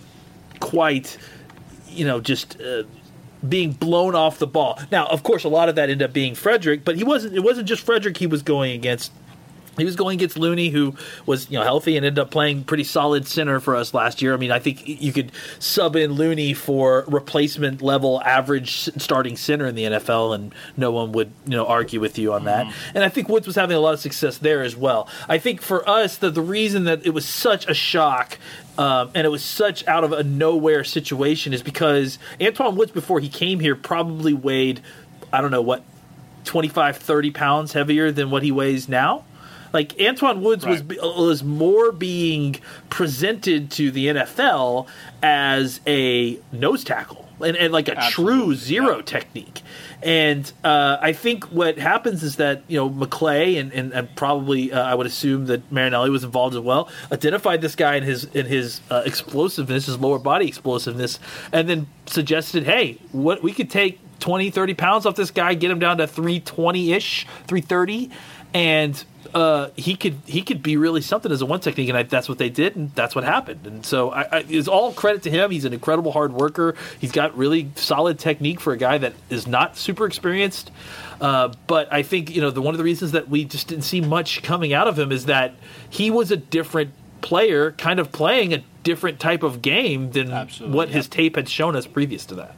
quite, 0.59 1.17
you 1.89 2.05
know, 2.05 2.19
just. 2.19 2.59
Uh, 2.59 2.83
being 3.47 3.71
blown 3.71 4.13
off 4.13 4.37
the 4.37 4.45
ball. 4.45 4.79
Now, 4.91 5.07
of 5.07 5.23
course, 5.23 5.43
a 5.43 5.49
lot 5.49 5.67
of 5.67 5.73
that 5.73 5.89
ended 5.89 6.03
up 6.03 6.13
being 6.13 6.35
Frederick, 6.35 6.85
but 6.85 6.95
he 6.95 7.03
wasn't. 7.03 7.35
It 7.35 7.39
wasn't 7.39 7.67
just 7.67 7.83
Frederick 7.83 8.17
he 8.17 8.27
was 8.27 8.43
going 8.43 8.71
against. 8.73 9.11
He 9.77 9.85
was 9.85 9.95
going 9.95 10.17
against 10.17 10.37
Looney, 10.37 10.69
who 10.69 10.95
was 11.25 11.49
you 11.49 11.57
know 11.57 11.63
healthy 11.63 11.95
and 11.95 12.05
ended 12.05 12.19
up 12.19 12.29
playing 12.29 12.65
pretty 12.65 12.83
solid 12.83 13.25
center 13.25 13.59
for 13.59 13.75
us 13.75 13.93
last 13.93 14.21
year. 14.21 14.33
I 14.33 14.37
mean, 14.37 14.51
I 14.51 14.59
think 14.59 14.85
you 14.85 15.13
could 15.13 15.31
sub 15.59 15.95
in 15.95 16.13
Looney 16.13 16.53
for 16.53 17.05
replacement 17.07 17.81
level 17.81 18.21
average 18.23 18.71
starting 18.71 19.37
center 19.37 19.65
in 19.65 19.75
the 19.75 19.83
NFL, 19.83 20.35
and 20.35 20.53
no 20.75 20.91
one 20.91 21.13
would 21.13 21.31
you 21.45 21.51
know 21.51 21.65
argue 21.65 21.99
with 21.99 22.17
you 22.17 22.33
on 22.33 22.45
that. 22.45 22.71
And 22.93 23.03
I 23.03 23.09
think 23.09 23.29
Woods 23.29 23.47
was 23.47 23.55
having 23.55 23.77
a 23.77 23.79
lot 23.79 23.93
of 23.93 24.01
success 24.01 24.37
there 24.37 24.61
as 24.61 24.75
well. 24.75 25.07
I 25.29 25.37
think 25.37 25.61
for 25.61 25.87
us, 25.87 26.17
that 26.17 26.35
the 26.35 26.41
reason 26.41 26.83
that 26.83 27.05
it 27.05 27.11
was 27.11 27.25
such 27.25 27.67
a 27.69 27.73
shock 27.73 28.37
um, 28.77 29.11
and 29.13 29.25
it 29.25 29.29
was 29.29 29.43
such 29.43 29.87
out 29.87 30.03
of 30.03 30.11
a 30.11 30.23
nowhere 30.23 30.83
situation 30.83 31.53
is 31.53 31.61
because 31.61 32.19
Antwaun 32.39 32.75
Woods 32.75 32.91
before 32.91 33.19
he 33.19 33.29
came 33.29 33.59
here 33.59 33.75
probably 33.75 34.33
weighed 34.33 34.81
I 35.31 35.41
don't 35.41 35.51
know 35.51 35.61
what 35.61 35.83
25 36.45 36.97
30 36.97 37.31
pounds 37.31 37.73
heavier 37.73 38.11
than 38.11 38.31
what 38.31 38.43
he 38.43 38.51
weighs 38.51 38.89
now 38.89 39.23
like 39.73 39.89
Antwaun 39.97 40.41
Woods 40.41 40.65
was 40.65 40.81
Right. 40.81 40.99
was 41.01 41.43
more 41.43 41.91
being 41.91 42.59
presented 42.89 43.71
to 43.71 43.91
the 43.91 44.07
NFL 44.07 44.87
as 45.23 45.79
a 45.87 46.39
nose 46.51 46.83
tackle 46.83 47.27
and, 47.43 47.57
and 47.57 47.73
like 47.73 47.87
a 47.87 47.95
true 48.09 48.53
zero 48.55 48.97
yeah. 48.97 49.03
technique. 49.03 49.61
And 50.03 50.51
uh, 50.63 50.97
I 50.99 51.13
think 51.13 51.45
what 51.45 51.77
happens 51.77 52.23
is 52.23 52.37
that 52.37 52.63
you 52.67 52.77
know 52.77 52.89
McClay 52.89 53.59
and, 53.59 53.71
and, 53.71 53.93
and 53.93 54.15
probably 54.15 54.71
uh, 54.73 54.81
I 54.81 54.95
would 54.95 55.05
assume 55.05 55.45
that 55.47 55.71
Marinelli 55.71 56.09
was 56.09 56.23
involved 56.23 56.55
as 56.55 56.61
well. 56.61 56.89
Identified 57.11 57.61
this 57.61 57.75
guy 57.75 57.95
in 57.95 58.03
his 58.03 58.25
in 58.25 58.47
his 58.47 58.81
uh, 58.89 59.03
explosiveness, 59.05 59.85
his 59.85 59.99
lower 59.99 60.19
body 60.19 60.47
explosiveness, 60.47 61.19
and 61.51 61.69
then 61.69 61.87
suggested, 62.07 62.63
hey, 62.63 62.97
what 63.11 63.43
we 63.43 63.53
could 63.53 63.69
take 63.69 63.99
20, 64.19 64.49
30 64.51 64.73
pounds 64.75 65.05
off 65.05 65.15
this 65.15 65.31
guy, 65.31 65.53
get 65.53 65.69
him 65.71 65.79
down 65.79 65.97
to 65.97 66.07
three 66.07 66.39
twenty 66.39 66.93
ish, 66.93 67.27
three 67.47 67.61
thirty, 67.61 68.09
and 68.53 69.03
uh, 69.33 69.69
he 69.75 69.95
could 69.95 70.17
he 70.25 70.41
could 70.41 70.61
be 70.61 70.77
really 70.77 71.01
something 71.01 71.31
as 71.31 71.41
a 71.41 71.45
one 71.45 71.59
technique, 71.59 71.89
and 71.89 71.97
I, 71.97 72.03
that's 72.03 72.27
what 72.27 72.37
they 72.37 72.49
did, 72.49 72.75
and 72.75 72.93
that's 72.95 73.15
what 73.15 73.23
happened. 73.23 73.65
And 73.65 73.85
so 73.85 74.11
I, 74.11 74.21
I, 74.23 74.45
it's 74.49 74.67
all 74.67 74.91
credit 74.93 75.23
to 75.23 75.31
him. 75.31 75.51
He's 75.51 75.65
an 75.65 75.73
incredible 75.73 76.11
hard 76.11 76.33
worker. 76.33 76.75
He's 76.99 77.11
got 77.11 77.37
really 77.37 77.71
solid 77.75 78.19
technique 78.19 78.59
for 78.59 78.73
a 78.73 78.77
guy 78.77 78.97
that 78.97 79.13
is 79.29 79.47
not 79.47 79.77
super 79.77 80.05
experienced. 80.05 80.71
Uh, 81.19 81.53
but 81.67 81.91
I 81.93 82.03
think 82.03 82.33
you 82.35 82.41
know 82.41 82.51
the 82.51 82.61
one 82.61 82.73
of 82.73 82.77
the 82.77 82.83
reasons 82.83 83.11
that 83.11 83.29
we 83.29 83.45
just 83.45 83.67
didn't 83.67 83.83
see 83.83 84.01
much 84.01 84.43
coming 84.43 84.73
out 84.73 84.87
of 84.87 84.97
him 84.97 85.11
is 85.11 85.25
that 85.25 85.53
he 85.89 86.11
was 86.11 86.31
a 86.31 86.37
different 86.37 86.91
player, 87.21 87.71
kind 87.73 87.99
of 87.99 88.11
playing 88.11 88.53
a 88.53 88.63
different 88.83 89.19
type 89.19 89.43
of 89.43 89.61
game 89.61 90.11
than 90.11 90.31
Absolutely, 90.31 90.75
what 90.75 90.89
yeah. 90.89 90.95
his 90.95 91.07
tape 91.07 91.35
had 91.35 91.47
shown 91.47 91.75
us 91.75 91.85
previous 91.85 92.25
to 92.25 92.35
that. 92.35 92.55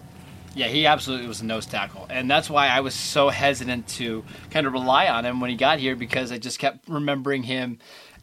Yeah, 0.56 0.68
he 0.68 0.86
absolutely 0.86 1.28
was 1.28 1.42
a 1.42 1.46
nose 1.46 1.66
tackle. 1.66 2.06
And 2.10 2.30
that's 2.30 2.50
why 2.50 2.68
I 2.68 2.82
was 2.82 2.94
so 2.94 3.30
hesitant 3.30 3.88
to 3.90 4.24
kind 4.52 4.68
of 4.68 4.74
rely 4.74 5.08
on 5.08 5.26
him 5.26 5.40
when 5.40 5.50
he 5.50 5.56
got 5.56 5.80
here 5.80 5.96
because 5.96 6.32
I 6.32 6.38
just 6.38 6.60
kept 6.60 6.88
remembering 6.88 7.44
him 7.44 7.80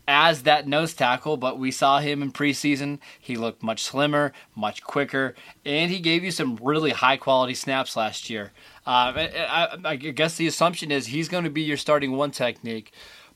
as 0.07 0.45
that 0.45 0.69
nose 0.69 0.95
tackle. 0.95 1.37
But 1.37 1.59
we 1.59 1.73
saw 1.73 1.99
him 1.99 2.23
in 2.23 2.31
preseason. 2.31 3.01
He 3.19 3.37
looked 3.37 3.65
much 3.65 3.83
slimmer, 3.83 4.33
much 4.55 4.85
quicker, 4.85 5.35
and 5.65 5.91
he 5.91 5.99
gave 5.99 6.23
you 6.23 6.31
some 6.31 6.57
really 6.63 6.91
high 6.91 7.17
quality 7.17 7.55
snaps 7.55 7.97
last 7.97 8.31
year. 8.31 8.53
Uh, 8.87 9.13
I, 9.17 9.77
I, 9.85 9.89
I 9.91 9.97
guess 9.97 10.37
the 10.37 10.47
assumption 10.47 10.93
is 10.93 11.09
he's 11.09 11.29
going 11.29 11.45
to 11.45 11.51
be 11.51 11.63
your 11.63 11.77
starting 11.77 12.13
one 12.13 12.31
technique. 12.31 12.93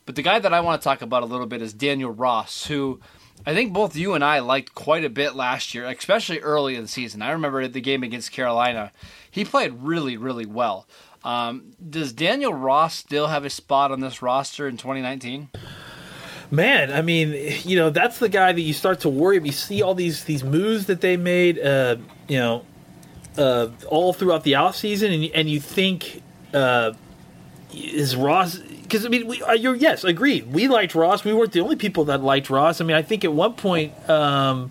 But 0.07 0.15
the 0.15 0.23
guy 0.23 0.39
that 0.39 0.55
I 0.55 0.61
want 0.61 0.81
to 0.81 0.85
talk 0.85 1.03
about 1.03 1.23
a 1.23 1.27
little 1.27 1.47
bit 1.47 1.63
is 1.63 1.73
Daniel 1.73 2.11
Ross, 2.11 2.67
who 2.67 3.01
I 3.47 3.53
think 3.53 3.73
both 3.73 3.95
you 3.95 4.15
and 4.15 4.25
I 4.25 4.39
liked 4.39 4.75
quite 4.75 5.05
a 5.05 5.11
bit 5.11 5.35
last 5.35 5.75
year, 5.75 5.85
especially 5.87 6.39
early 6.41 6.77
in 6.77 6.83
the 6.83 6.89
season. 6.89 7.21
I 7.21 7.31
remember 7.33 7.69
the 7.69 7.81
game 7.81 8.03
against 8.03 8.33
Carolina. 8.33 8.91
He 9.31 9.45
played 9.45 9.75
really, 9.81 10.17
really 10.17 10.47
well. 10.47 10.87
Um, 11.25 11.73
does 11.91 12.13
Daniel 12.13 12.53
Ross 12.53 12.95
still 12.95 13.29
have 13.29 13.45
a 13.45 13.51
spot 13.51 13.91
on 13.91 14.01
this 14.01 14.23
roster 14.23 14.69
in 14.69 14.77
2019? 14.77 15.49
Man, 16.51 16.93
I 16.93 17.03
mean, 17.03 17.35
you 17.65 17.77
know, 17.77 17.91
that's 17.91 18.19
the 18.19 18.29
guy 18.29 18.53
that 18.53 18.61
you 18.61 18.73
start 18.73 19.01
to 19.01 19.09
worry. 19.09 19.39
If 19.39 19.47
you 19.47 19.53
see 19.53 19.83
all 19.83 19.95
these 19.95 20.25
these 20.25 20.45
moves 20.45 20.87
that 20.87 21.01
they 21.01 21.17
made, 21.17 21.59
uh, 21.59 21.97
you 22.29 22.39
know, 22.39 22.65
uh, 23.39 23.69
all 23.89 24.13
throughout 24.13 24.45
the 24.45 24.53
offseason, 24.53 25.13
and 25.15 25.25
and 25.35 25.49
you 25.49 25.59
think 25.59 26.23
uh, 26.53 26.93
is 27.73 28.15
Ross? 28.15 28.61
Because 28.95 29.07
I 29.07 29.09
mean, 29.09 29.27
we, 29.27 29.43
uh, 29.43 29.55
you're 29.55 29.75
yes, 29.75 30.05
agreed. 30.05 30.53
We 30.53 30.69
liked 30.69 30.95
Ross. 30.95 31.25
We 31.25 31.33
weren't 31.33 31.51
the 31.51 31.59
only 31.61 31.75
people 31.75 32.05
that 32.05 32.23
liked 32.23 32.49
Ross. 32.49 32.81
I 32.81 32.85
mean, 32.85 32.97
I 32.97 33.03
think 33.03 33.25
at 33.25 33.33
one 33.33 33.55
point. 33.55 33.93
Um, 34.09 34.71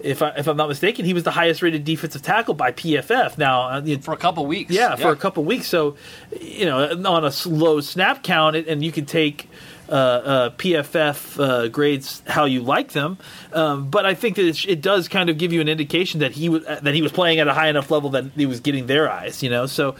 if, 0.00 0.22
I, 0.22 0.30
if 0.30 0.48
I'm 0.48 0.56
not 0.56 0.68
mistaken, 0.68 1.04
he 1.04 1.12
was 1.14 1.24
the 1.24 1.30
highest 1.30 1.60
rated 1.62 1.84
defensive 1.84 2.22
tackle 2.22 2.54
by 2.54 2.72
PFF. 2.72 3.36
Now, 3.38 3.68
uh, 3.68 3.98
For 4.00 4.14
a 4.14 4.16
couple 4.16 4.46
weeks. 4.46 4.72
yeah, 4.72 4.96
for 4.96 5.10
a 5.10 5.16
couple 5.16 5.44
weeks. 5.44 5.66
So, 5.68 5.96
you 6.40 6.64
know, 6.64 6.78
on 7.06 7.24
a 7.24 7.30
slow 7.30 7.80
snap 7.80 8.22
count, 8.22 8.56
it- 8.56 8.66
and 8.66 8.82
you 8.82 8.92
can 8.92 9.04
take 9.04 9.48
uh, 9.90 9.92
uh, 9.92 10.50
PFF 10.50 11.38
uh, 11.38 11.68
grades 11.68 12.22
how 12.26 12.46
you 12.46 12.62
like 12.62 12.92
them. 12.92 13.18
Um, 13.52 13.90
but 13.90 14.06
I 14.06 14.14
think 14.14 14.36
that 14.36 14.46
it, 14.46 14.64
it 14.66 14.80
does 14.80 15.06
kind 15.06 15.28
of 15.28 15.36
give 15.36 15.52
you 15.52 15.60
an 15.60 15.68
indication 15.68 16.20
that 16.20 16.32
he 16.32 16.48
was 16.48 16.64
that 16.64 16.94
he 16.94 17.02
was 17.02 17.12
playing 17.12 17.38
at 17.38 17.46
a 17.46 17.52
high 17.52 17.68
enough 17.68 17.90
level 17.90 18.10
that 18.10 18.24
he 18.36 18.46
was 18.46 18.60
getting 18.60 18.86
their 18.86 19.10
eyes. 19.10 19.42
You 19.42 19.50
know, 19.50 19.66
so. 19.66 19.96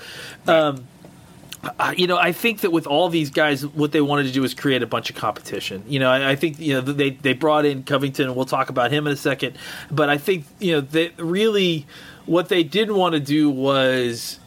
Um, 0.46 0.86
I- 1.78 1.92
you 1.92 2.06
know, 2.06 2.16
I 2.16 2.32
think 2.32 2.60
that 2.60 2.72
with 2.72 2.86
all 2.86 3.08
these 3.10 3.30
guys, 3.30 3.66
what 3.66 3.92
they 3.92 4.00
wanted 4.00 4.24
to 4.24 4.32
do 4.32 4.40
was 4.42 4.54
create 4.54 4.82
a 4.82 4.86
bunch 4.86 5.10
of 5.10 5.16
competition. 5.16 5.84
You 5.86 5.98
know, 6.00 6.10
I, 6.10 6.30
I 6.30 6.36
think 6.36 6.58
you 6.58 6.74
know 6.74 6.80
they 6.80 7.10
they 7.10 7.34
brought 7.34 7.64
in 7.66 7.82
Covington, 7.84 8.26
and 8.26 8.36
we'll 8.36 8.46
talk 8.46 8.70
about 8.70 8.90
him 8.90 9.06
in 9.06 9.12
a 9.12 9.16
second. 9.16 9.56
But 9.90 10.08
I 10.08 10.18
think 10.18 10.46
you 10.58 10.72
know 10.72 10.80
they 10.80 11.10
really 11.18 11.86
what 12.26 12.48
they 12.48 12.62
didn't 12.62 12.96
want 12.96 13.12
to 13.14 13.20
do 13.20 13.50
was 13.50 14.39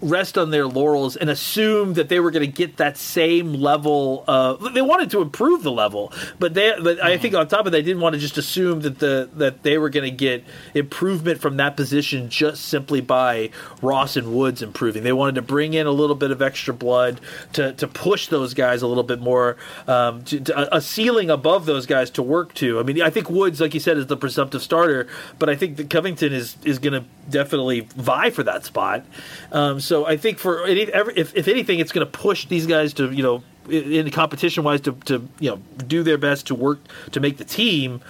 rest 0.00 0.38
on 0.38 0.50
their 0.50 0.66
laurels 0.66 1.16
and 1.16 1.28
assume 1.30 1.94
that 1.94 2.08
they 2.08 2.20
were 2.20 2.30
going 2.30 2.44
to 2.44 2.52
get 2.52 2.76
that 2.76 2.96
same 2.96 3.52
level 3.54 4.24
of 4.28 4.74
they 4.74 4.82
wanted 4.82 5.10
to 5.10 5.20
improve 5.20 5.62
the 5.62 5.72
level 5.72 6.12
but 6.38 6.54
they 6.54 6.72
but 6.82 7.02
I 7.02 7.18
think 7.18 7.34
on 7.34 7.48
top 7.48 7.66
of 7.66 7.72
that 7.72 7.78
they 7.78 7.82
didn't 7.82 8.02
want 8.02 8.14
to 8.14 8.20
just 8.20 8.38
assume 8.38 8.80
that 8.80 8.98
the 8.98 9.28
that 9.34 9.62
they 9.62 9.78
were 9.78 9.90
going 9.90 10.04
to 10.04 10.16
get 10.16 10.44
improvement 10.74 11.40
from 11.40 11.56
that 11.56 11.76
position 11.76 12.28
just 12.28 12.64
simply 12.64 13.00
by 13.00 13.50
Ross 13.82 14.16
and 14.16 14.34
Woods 14.34 14.62
improving. 14.62 15.02
They 15.02 15.12
wanted 15.12 15.36
to 15.36 15.42
bring 15.42 15.74
in 15.74 15.86
a 15.86 15.90
little 15.90 16.16
bit 16.16 16.30
of 16.30 16.42
extra 16.42 16.74
blood 16.74 17.20
to 17.54 17.72
to 17.74 17.88
push 17.88 18.28
those 18.28 18.54
guys 18.54 18.82
a 18.82 18.86
little 18.86 19.02
bit 19.02 19.20
more 19.20 19.56
um, 19.86 20.24
to, 20.24 20.40
to, 20.40 20.76
a 20.76 20.80
ceiling 20.80 21.30
above 21.30 21.66
those 21.66 21.86
guys 21.86 22.10
to 22.10 22.22
work 22.22 22.54
to. 22.54 22.78
I 22.78 22.82
mean 22.82 23.00
I 23.02 23.10
think 23.10 23.30
Woods 23.30 23.60
like 23.60 23.74
you 23.74 23.80
said 23.80 23.96
is 23.96 24.06
the 24.06 24.16
presumptive 24.16 24.62
starter 24.62 25.06
but 25.38 25.48
I 25.48 25.56
think 25.56 25.76
that 25.76 25.90
Covington 25.90 26.32
is 26.32 26.56
is 26.64 26.78
going 26.78 26.94
to 26.94 27.08
definitely 27.30 27.80
vie 27.80 28.30
for 28.30 28.42
that 28.42 28.64
spot. 28.64 29.04
Um, 29.52 29.80
I 30.06 30.16
think 30.16 30.38
for 30.38 30.64
any, 30.64 30.82
every, 30.92 31.14
if, 31.16 31.34
if 31.34 31.48
anything, 31.48 31.78
it's 31.78 31.92
going 31.92 32.06
to 32.06 32.10
push 32.10 32.46
these 32.46 32.66
guys 32.66 32.94
to 32.94 33.10
you 33.10 33.22
know 33.22 33.42
in 33.68 33.92
in 33.92 34.10
competition 34.10 34.64
wise 34.64 34.80
to, 34.82 34.92
to 35.06 35.26
you 35.40 35.50
know 35.50 35.56
do 35.86 36.02
their 36.02 36.18
best 36.18 36.46
to 36.48 36.54
work 36.54 36.78
to 37.12 37.20
make 37.20 37.36
the 37.36 37.44
team. 37.44 38.00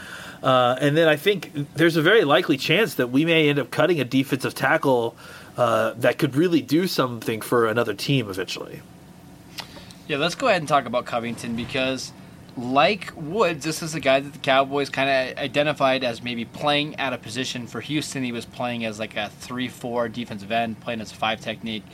Uh, 0.43 0.77
and 0.81 0.97
then 0.97 1.09
I 1.09 1.17
think 1.17 1.75
there's 1.75 1.97
a 1.97 2.03
very 2.03 2.25
likely 2.25 2.57
chance 2.57 2.95
that 2.95 3.11
we 3.11 3.25
may 3.25 3.49
end 3.49 3.59
up 3.59 3.71
cutting 3.71 4.01
a 4.01 4.05
defensive 4.05 4.55
tackle 4.55 5.17
uh, 5.57 5.95
that 5.95 6.19
could 6.19 6.37
really 6.37 6.63
do 6.63 6.87
something 6.87 7.41
for 7.41 7.67
another 7.67 7.95
team 7.95 8.31
eventually. 8.31 8.81
Yeah, 10.07 10.19
let's 10.19 10.37
go 10.37 10.47
ahead 10.47 10.63
and 10.63 10.69
talk 10.69 10.87
about 10.87 11.05
Covington 11.07 11.57
because 11.57 12.13
like 12.59 13.13
Woods, 13.15 13.65
this 13.65 13.83
is 13.83 13.95
a 13.95 14.01
guy 14.01 14.19
that 14.19 14.33
the 14.33 14.39
Cowboys 14.41 14.91
kind 14.91 15.09
of 15.09 15.39
identified 15.39 16.03
as 16.03 16.23
maybe 16.23 16.45
playing 16.45 16.97
at 16.97 17.13
a 17.13 17.19
position 17.19 17.69
for 17.69 17.81
Houston. 17.81 18.25
He 18.25 18.33
was 18.33 18.45
playing 18.45 18.85
as 18.85 18.99
like 18.99 19.17
a 19.17 19.31
3 19.39 19.69
4 19.69 20.09
defensive 20.09 20.51
end, 20.51 20.81
playing 20.81 21.01
as 21.01 21.13
a 21.13 21.15
five 21.15 21.41
technique. 21.41 21.85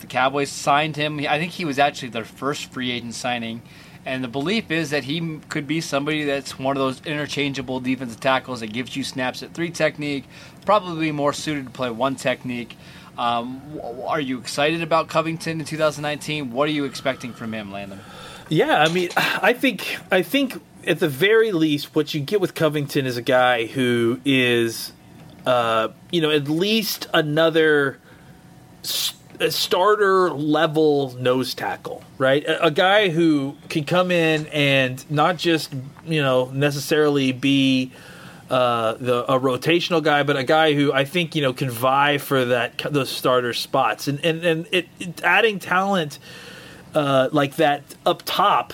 The 0.00 0.08
Cowboys 0.08 0.50
signed 0.50 0.96
him. 0.96 1.20
I 1.20 1.38
think 1.38 1.52
he 1.52 1.64
was 1.64 1.78
actually 1.78 2.08
their 2.08 2.24
first 2.24 2.72
free 2.72 2.90
agent 2.90 3.14
signing. 3.14 3.62
And 4.04 4.24
the 4.24 4.28
belief 4.28 4.72
is 4.72 4.90
that 4.90 5.04
he 5.04 5.38
could 5.48 5.68
be 5.68 5.80
somebody 5.80 6.24
that's 6.24 6.58
one 6.58 6.76
of 6.76 6.80
those 6.80 7.06
interchangeable 7.06 7.78
defensive 7.78 8.18
tackles 8.18 8.58
that 8.58 8.72
gives 8.72 8.96
you 8.96 9.04
snaps 9.04 9.44
at 9.44 9.54
three 9.54 9.70
technique, 9.70 10.24
probably 10.66 11.12
more 11.12 11.32
suited 11.32 11.66
to 11.66 11.70
play 11.70 11.90
one 11.90 12.16
technique. 12.16 12.76
Um, 13.16 13.62
are 14.04 14.20
you 14.20 14.38
excited 14.38 14.82
about 14.82 15.06
Covington 15.06 15.60
in 15.60 15.66
2019? 15.66 16.50
What 16.50 16.68
are 16.68 16.72
you 16.72 16.84
expecting 16.84 17.32
from 17.32 17.54
him, 17.54 17.70
Landon? 17.70 18.00
Yeah, 18.52 18.82
I 18.82 18.88
mean, 18.92 19.08
I 19.16 19.54
think 19.54 19.98
I 20.10 20.22
think 20.22 20.62
at 20.86 21.00
the 21.00 21.08
very 21.08 21.52
least, 21.52 21.94
what 21.94 22.12
you 22.12 22.20
get 22.20 22.40
with 22.40 22.54
Covington 22.54 23.06
is 23.06 23.16
a 23.16 23.22
guy 23.22 23.66
who 23.66 24.20
is, 24.24 24.92
uh, 25.46 25.88
you 26.10 26.20
know, 26.20 26.30
at 26.30 26.48
least 26.48 27.06
another 27.14 27.98
st- 28.82 29.52
starter 29.52 30.30
level 30.30 31.12
nose 31.18 31.54
tackle, 31.54 32.04
right? 32.18 32.44
A, 32.44 32.66
a, 32.66 32.70
guy 32.70 33.08
who 33.08 33.56
can 33.68 33.84
come 33.84 34.10
in 34.10 34.46
and 34.48 35.10
not 35.10 35.38
just 35.38 35.72
you 36.04 36.22
know 36.22 36.50
necessarily 36.50 37.32
be. 37.32 37.92
Uh, 38.50 38.98
the 39.00 39.32
a 39.32 39.40
rotational 39.40 40.02
guy, 40.02 40.24
but 40.24 40.36
a 40.36 40.44
guy 40.44 40.74
who 40.74 40.92
I 40.92 41.06
think 41.06 41.34
you 41.34 41.40
know 41.40 41.54
can 41.54 41.70
vie 41.70 42.18
for 42.18 42.44
that 42.44 42.76
those 42.90 43.08
starter 43.08 43.54
spots, 43.54 44.08
and 44.08 44.22
and 44.22 44.44
and 44.44 44.66
it, 44.70 44.88
it 45.00 45.22
adding 45.22 45.58
talent 45.58 46.18
uh, 46.94 47.28
like 47.32 47.56
that 47.56 47.82
up 48.06 48.22
top, 48.24 48.72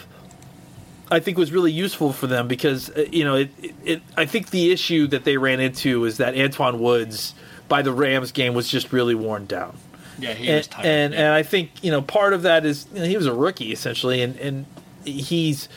I 1.10 1.20
think 1.20 1.38
was 1.38 1.52
really 1.52 1.72
useful 1.72 2.12
for 2.12 2.26
them 2.26 2.48
because 2.48 2.90
uh, 2.90 3.06
you 3.10 3.24
know 3.24 3.36
it, 3.36 3.50
it, 3.62 3.74
it, 3.84 4.02
I 4.16 4.26
think 4.26 4.50
the 4.50 4.70
issue 4.70 5.06
that 5.08 5.24
they 5.24 5.36
ran 5.36 5.60
into 5.60 6.04
is 6.04 6.18
that 6.18 6.34
Antwaun 6.34 6.78
Woods 6.78 7.34
by 7.68 7.82
the 7.82 7.92
Rams 7.92 8.32
game 8.32 8.54
was 8.54 8.68
just 8.68 8.92
really 8.92 9.14
worn 9.14 9.46
down. 9.46 9.76
Yeah, 10.18 10.34
he 10.34 10.48
and, 10.48 10.56
was 10.56 10.66
tired. 10.66 10.86
And 10.86 11.14
yeah. 11.14 11.20
and 11.20 11.32
I 11.34 11.42
think 11.42 11.70
you 11.82 11.90
know 11.90 12.02
part 12.02 12.32
of 12.32 12.42
that 12.42 12.66
is 12.66 12.86
you 12.92 13.00
know, 13.00 13.06
he 13.06 13.16
was 13.16 13.26
a 13.26 13.34
rookie 13.34 13.72
essentially, 13.72 14.22
and 14.22 14.36
and 14.38 14.66
he's 15.04 15.68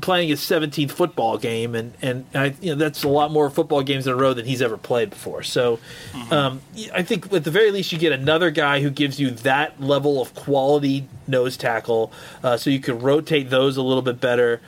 playing 0.00 0.28
his 0.28 0.40
17th 0.40 0.90
football 0.90 1.38
game, 1.38 1.74
and 1.74 1.92
and 2.02 2.26
I, 2.34 2.54
you 2.60 2.72
know 2.72 2.74
that's 2.76 3.04
a 3.04 3.08
lot 3.08 3.30
more 3.30 3.50
football 3.50 3.82
games 3.82 4.06
in 4.06 4.12
a 4.12 4.16
row 4.16 4.34
than 4.34 4.44
he's 4.44 4.62
ever 4.62 4.76
played 4.76 5.10
before. 5.10 5.42
So, 5.42 5.78
mm-hmm. 6.12 6.32
um, 6.32 6.62
I 6.94 7.02
think 7.02 7.32
at 7.32 7.44
the 7.44 7.50
very 7.50 7.70
least 7.70 7.92
you 7.92 7.98
get 7.98 8.12
another 8.12 8.50
guy 8.50 8.80
who 8.80 8.90
gives 8.90 9.20
you 9.20 9.30
that 9.30 9.80
level 9.80 10.20
of 10.20 10.34
quality 10.34 11.08
nose 11.26 11.56
tackle, 11.56 12.12
uh, 12.42 12.56
so 12.56 12.70
you 12.70 12.80
can 12.80 12.98
rotate 12.98 13.50
those 13.50 13.76
a 13.76 13.82
little 13.82 14.02
bit 14.02 14.20
better. 14.20 14.60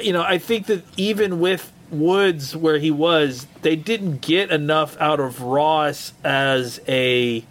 You 0.00 0.12
know, 0.12 0.22
I 0.22 0.38
think 0.38 0.66
that 0.66 0.84
even 0.96 1.40
with 1.40 1.72
Woods 1.90 2.56
where 2.56 2.78
he 2.78 2.90
was, 2.90 3.46
they 3.62 3.76
didn't 3.76 4.20
get 4.20 4.50
enough 4.50 4.96
out 5.00 5.20
of 5.20 5.42
Ross 5.42 6.12
as 6.24 6.80
a 6.88 7.44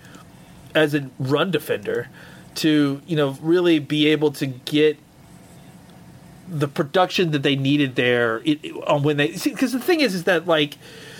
as 0.75 0.93
a 0.93 1.09
run 1.19 1.51
defender 1.51 2.07
to 2.55 3.01
you 3.05 3.15
know 3.15 3.37
really 3.41 3.79
be 3.79 4.07
able 4.07 4.31
to 4.31 4.45
get 4.45 4.97
the 6.49 6.67
production 6.67 7.31
that 7.31 7.43
they 7.43 7.55
needed 7.55 7.95
there 7.95 8.41
it, 8.43 8.59
when 9.01 9.17
they 9.17 9.33
see 9.33 9.51
because 9.51 9.71
the 9.71 9.79
thing 9.79 10.01
is 10.01 10.15
is 10.15 10.23
that 10.23 10.47
like 10.47 10.77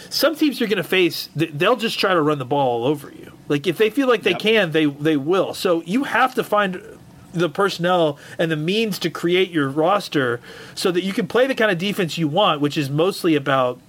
some 0.10 0.36
teams 0.36 0.60
you're 0.60 0.70
going 0.70 0.78
to 0.78 0.84
face 0.84 1.30
they'll 1.36 1.76
just 1.76 2.00
try 2.00 2.14
to 2.14 2.22
run 2.22 2.40
the 2.40 2.46
ball 2.46 2.82
all 2.82 2.86
over 2.86 3.12
you 3.12 3.32
like 3.48 3.68
if 3.68 3.78
they 3.78 3.90
feel 3.90 4.08
like 4.08 4.24
they 4.24 4.32
yep. 4.32 4.40
can 4.40 4.72
they 4.72 4.86
they 4.86 5.16
will 5.16 5.54
so 5.54 5.82
you 5.84 6.04
have 6.04 6.34
to 6.34 6.44
find 6.44 6.82
the 7.32 7.48
personnel 7.48 8.18
and 8.40 8.50
the 8.50 8.56
means 8.56 8.98
to 8.98 9.10
create 9.10 9.52
your 9.52 9.70
roster 9.70 10.42
so 10.74 10.92
that 10.92 11.04
you 11.04 11.14
can 11.14 11.28
play 11.28 11.46
the 11.46 11.54
kind 11.54 11.70
of 11.70 11.78
defense 11.78 12.18
you 12.18 12.28
want 12.28 12.60
which 12.60 12.78
is 12.78 12.90
mostly 12.90 13.36
about 13.36 13.80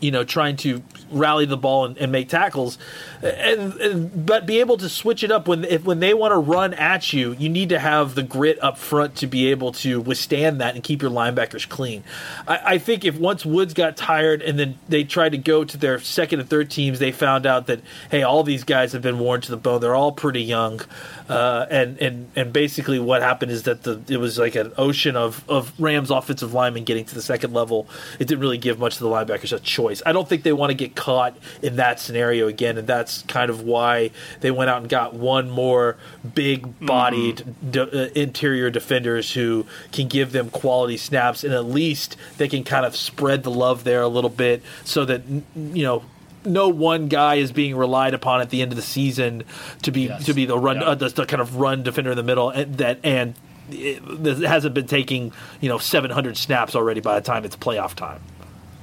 you 0.00 0.10
know 0.10 0.24
trying 0.24 0.56
to 0.56 0.82
rally 1.10 1.46
the 1.46 1.56
ball 1.56 1.84
and, 1.84 1.98
and 1.98 2.12
make 2.12 2.28
tackles, 2.28 2.78
and, 3.22 3.74
and, 3.74 4.26
but 4.26 4.46
be 4.46 4.60
able 4.60 4.76
to 4.78 4.88
switch 4.88 5.22
it 5.22 5.30
up 5.30 5.48
when 5.48 5.64
if 5.64 5.84
when 5.84 6.00
they 6.00 6.14
want 6.14 6.32
to 6.32 6.38
run 6.38 6.74
at 6.74 7.12
you, 7.12 7.32
you 7.32 7.48
need 7.48 7.68
to 7.68 7.78
have 7.78 8.14
the 8.14 8.22
grit 8.22 8.62
up 8.62 8.78
front 8.78 9.16
to 9.16 9.26
be 9.26 9.50
able 9.50 9.72
to 9.72 10.00
withstand 10.00 10.60
that 10.60 10.74
and 10.74 10.82
keep 10.82 11.02
your 11.02 11.10
linebackers 11.10 11.68
clean. 11.68 12.02
I, 12.46 12.60
I 12.64 12.78
think 12.78 13.04
if 13.04 13.18
once 13.18 13.44
Woods 13.46 13.74
got 13.74 13.96
tired 13.96 14.42
and 14.42 14.58
then 14.58 14.78
they 14.88 15.04
tried 15.04 15.30
to 15.30 15.38
go 15.38 15.64
to 15.64 15.76
their 15.76 15.98
second 16.00 16.40
and 16.40 16.48
third 16.48 16.70
teams, 16.70 16.98
they 16.98 17.12
found 17.12 17.46
out 17.46 17.66
that 17.66 17.80
hey, 18.10 18.22
all 18.22 18.42
these 18.42 18.64
guys 18.64 18.92
have 18.92 19.02
been 19.02 19.18
worn 19.18 19.40
to 19.42 19.50
the 19.50 19.56
bone. 19.56 19.80
They're 19.80 19.94
all 19.94 20.12
pretty 20.12 20.42
young, 20.42 20.80
uh, 21.28 21.66
and 21.70 21.98
and 22.00 22.30
and 22.34 22.52
basically 22.52 22.98
what 22.98 23.22
happened 23.22 23.52
is 23.52 23.64
that 23.64 23.82
the 23.82 24.00
it 24.08 24.18
was 24.18 24.38
like 24.38 24.54
an 24.54 24.72
ocean 24.76 25.16
of 25.16 25.48
of 25.48 25.72
Rams 25.78 26.10
offensive 26.10 26.52
linemen 26.52 26.84
getting 26.84 27.04
to 27.04 27.14
the 27.14 27.22
second 27.22 27.52
level. 27.52 27.86
It 28.18 28.26
didn't 28.26 28.40
really 28.40 28.58
give 28.58 28.78
much 28.78 28.96
to 28.96 29.04
the 29.04 29.10
linebackers 29.10 29.54
a 29.54 29.60
choice. 29.60 30.02
I 30.04 30.12
don't 30.12 30.28
think 30.28 30.42
they 30.42 30.52
want 30.52 30.70
to 30.70 30.74
get 30.74 30.95
caught 30.96 31.36
in 31.62 31.76
that 31.76 32.00
scenario 32.00 32.48
again, 32.48 32.78
and 32.78 32.86
that's 32.86 33.22
kind 33.22 33.50
of 33.50 33.62
why 33.62 34.10
they 34.40 34.50
went 34.50 34.70
out 34.70 34.80
and 34.80 34.88
got 34.88 35.14
one 35.14 35.50
more 35.50 35.96
big-bodied 36.34 37.36
mm-hmm. 37.36 37.70
de- 37.70 38.06
uh, 38.06 38.10
interior 38.14 38.70
defenders 38.70 39.32
who 39.32 39.66
can 39.92 40.08
give 40.08 40.32
them 40.32 40.50
quality 40.50 40.96
snaps, 40.96 41.44
and 41.44 41.52
at 41.52 41.66
least 41.66 42.16
they 42.38 42.48
can 42.48 42.64
kind 42.64 42.84
of 42.84 42.96
spread 42.96 43.42
the 43.42 43.50
love 43.50 43.84
there 43.84 44.02
a 44.02 44.08
little 44.08 44.30
bit, 44.30 44.62
so 44.84 45.04
that 45.04 45.22
you 45.28 45.84
know 45.84 46.02
no 46.44 46.68
one 46.68 47.08
guy 47.08 47.36
is 47.36 47.52
being 47.52 47.76
relied 47.76 48.14
upon 48.14 48.40
at 48.40 48.50
the 48.50 48.62
end 48.62 48.72
of 48.72 48.76
the 48.76 48.82
season 48.82 49.44
to 49.82 49.90
be 49.90 50.02
yes. 50.02 50.24
to 50.24 50.32
be 50.32 50.46
the 50.46 50.58
run 50.58 50.76
yeah. 50.76 50.84
uh, 50.84 50.94
the, 50.94 51.08
the, 51.08 51.26
kind 51.26 51.40
of 51.40 51.56
run 51.56 51.82
defender 51.82 52.12
in 52.12 52.16
the 52.16 52.22
middle 52.22 52.50
and 52.50 52.78
that 52.78 53.00
and 53.02 53.34
it, 53.70 54.02
it 54.24 54.38
hasn't 54.38 54.74
been 54.74 54.86
taking 54.86 55.32
you 55.60 55.68
know 55.68 55.78
700 55.78 56.36
snaps 56.36 56.74
already 56.74 57.00
by 57.00 57.18
the 57.18 57.24
time 57.24 57.44
it's 57.44 57.56
playoff 57.56 57.94
time. 57.94 58.20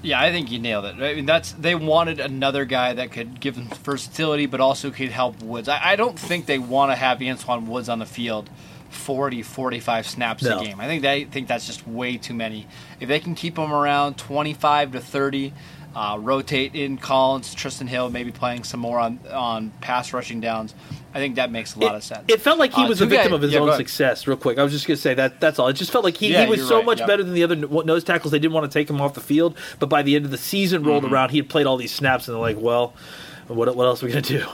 Yeah, 0.04 0.22
I 0.22 0.32
think 0.32 0.52
you 0.52 0.60
nailed 0.60 0.84
it. 0.86 0.96
I 0.96 1.16
mean, 1.16 1.26
that's 1.26 1.54
they 1.54 1.76
wanted 1.76 2.20
another 2.20 2.66
guy 2.66 2.94
that 2.94 3.12
could 3.12 3.40
give 3.40 3.56
them 3.56 3.70
versatility, 3.84 4.46
but 4.46 4.60
also 4.60 4.92
could 4.92 5.10
help 5.10 5.42
Woods. 5.42 5.70
I, 5.70 5.80
I 5.92 5.96
don't 5.96 6.20
think 6.20 6.46
they 6.46 6.60
want 6.60 6.92
to 6.92 6.96
have 6.96 7.20
Antwaun 7.20 7.66
Woods 7.68 7.88
on 7.88 8.00
the 8.00 8.06
field 8.06 8.50
40, 8.90 9.42
45 9.42 10.08
snaps 10.08 10.44
no. 10.44 10.60
a 10.60 10.64
game. 10.64 10.80
I 10.80 10.88
think 10.88 11.02
they 11.02 11.24
think 11.24 11.48
that's 11.48 11.66
just 11.66 11.88
way 11.88 12.18
too 12.18 12.34
many. 12.34 12.68
If 13.00 13.08
they 13.08 13.22
can 13.22 13.34
keep 13.34 13.58
him 13.58 13.74
around 13.74 14.18
25 14.18 14.92
to 14.92 15.00
30, 15.00 15.54
uh, 15.96 16.18
rotate 16.20 16.76
in 16.76 16.98
Collins, 16.98 17.56
Trysten 17.56 17.88
Hill, 17.88 18.10
maybe 18.10 18.32
playing 18.32 18.66
some 18.66 18.80
more 18.80 19.00
on 19.00 19.20
on 19.32 19.72
pass 19.82 20.12
rushing 20.12 20.42
downs. 20.42 20.74
I 21.14 21.20
think 21.20 21.36
that 21.36 21.52
makes 21.52 21.76
a 21.76 21.80
lot 21.80 21.94
it, 21.94 21.98
of 21.98 22.04
sense. 22.04 22.26
It 22.28 22.42
felt 22.42 22.58
like 22.58 22.74
he 22.74 22.84
uh, 22.84 22.88
was 22.88 23.02
a 23.02 23.06
victim 23.06 23.34
of 23.34 23.42
his 23.42 23.54
yeah, 23.54 23.60
own 23.60 23.76
success. 23.78 24.26
Real 24.26 24.38
quick, 24.38 24.58
I 24.58 24.64
was 24.64 24.72
just 24.72 24.88
going 24.88 24.96
to 24.96 25.02
say 25.02 25.14
that. 25.14 25.40
That's 25.40 25.60
all. 25.60 25.68
It 25.68 25.74
just 25.74 25.92
felt 25.92 26.04
like 26.04 26.18
he, 26.18 26.32
yeah, 26.32 26.46
he 26.46 26.50
was 26.50 26.68
so 26.68 26.78
right, 26.78 26.86
much 26.86 27.00
better 27.00 27.24
than 27.24 27.34
the 27.34 27.44
other 27.44 27.56
nose 27.56 28.04
tackles. 28.04 28.32
They 28.32 28.40
didn't 28.40 28.54
want 28.54 28.70
to 28.70 28.80
take 28.80 28.90
him 28.90 29.00
off 29.00 29.14
the 29.14 29.22
field, 29.22 29.56
but 29.80 29.90
by 29.90 30.02
the 30.02 30.16
end 30.16 30.26
of 30.26 30.32
the 30.32 30.38
season 30.38 30.84
rolled 30.84 31.04
mm-hmm. 31.04 31.14
around, 31.14 31.30
he 31.30 31.38
had 31.38 31.50
played 31.50 31.68
all 31.68 31.78
these 31.78 31.94
snaps, 31.94 32.28
and 32.28 32.36
they're 32.36 32.42
like, 32.42 32.58
"Well, 32.60 32.94
what 33.48 33.76
what 33.76 33.86
else 33.86 34.02
are 34.02 34.08
we 34.08 34.12
going 34.12 34.24
to 34.24 34.40
do?" 34.40 34.48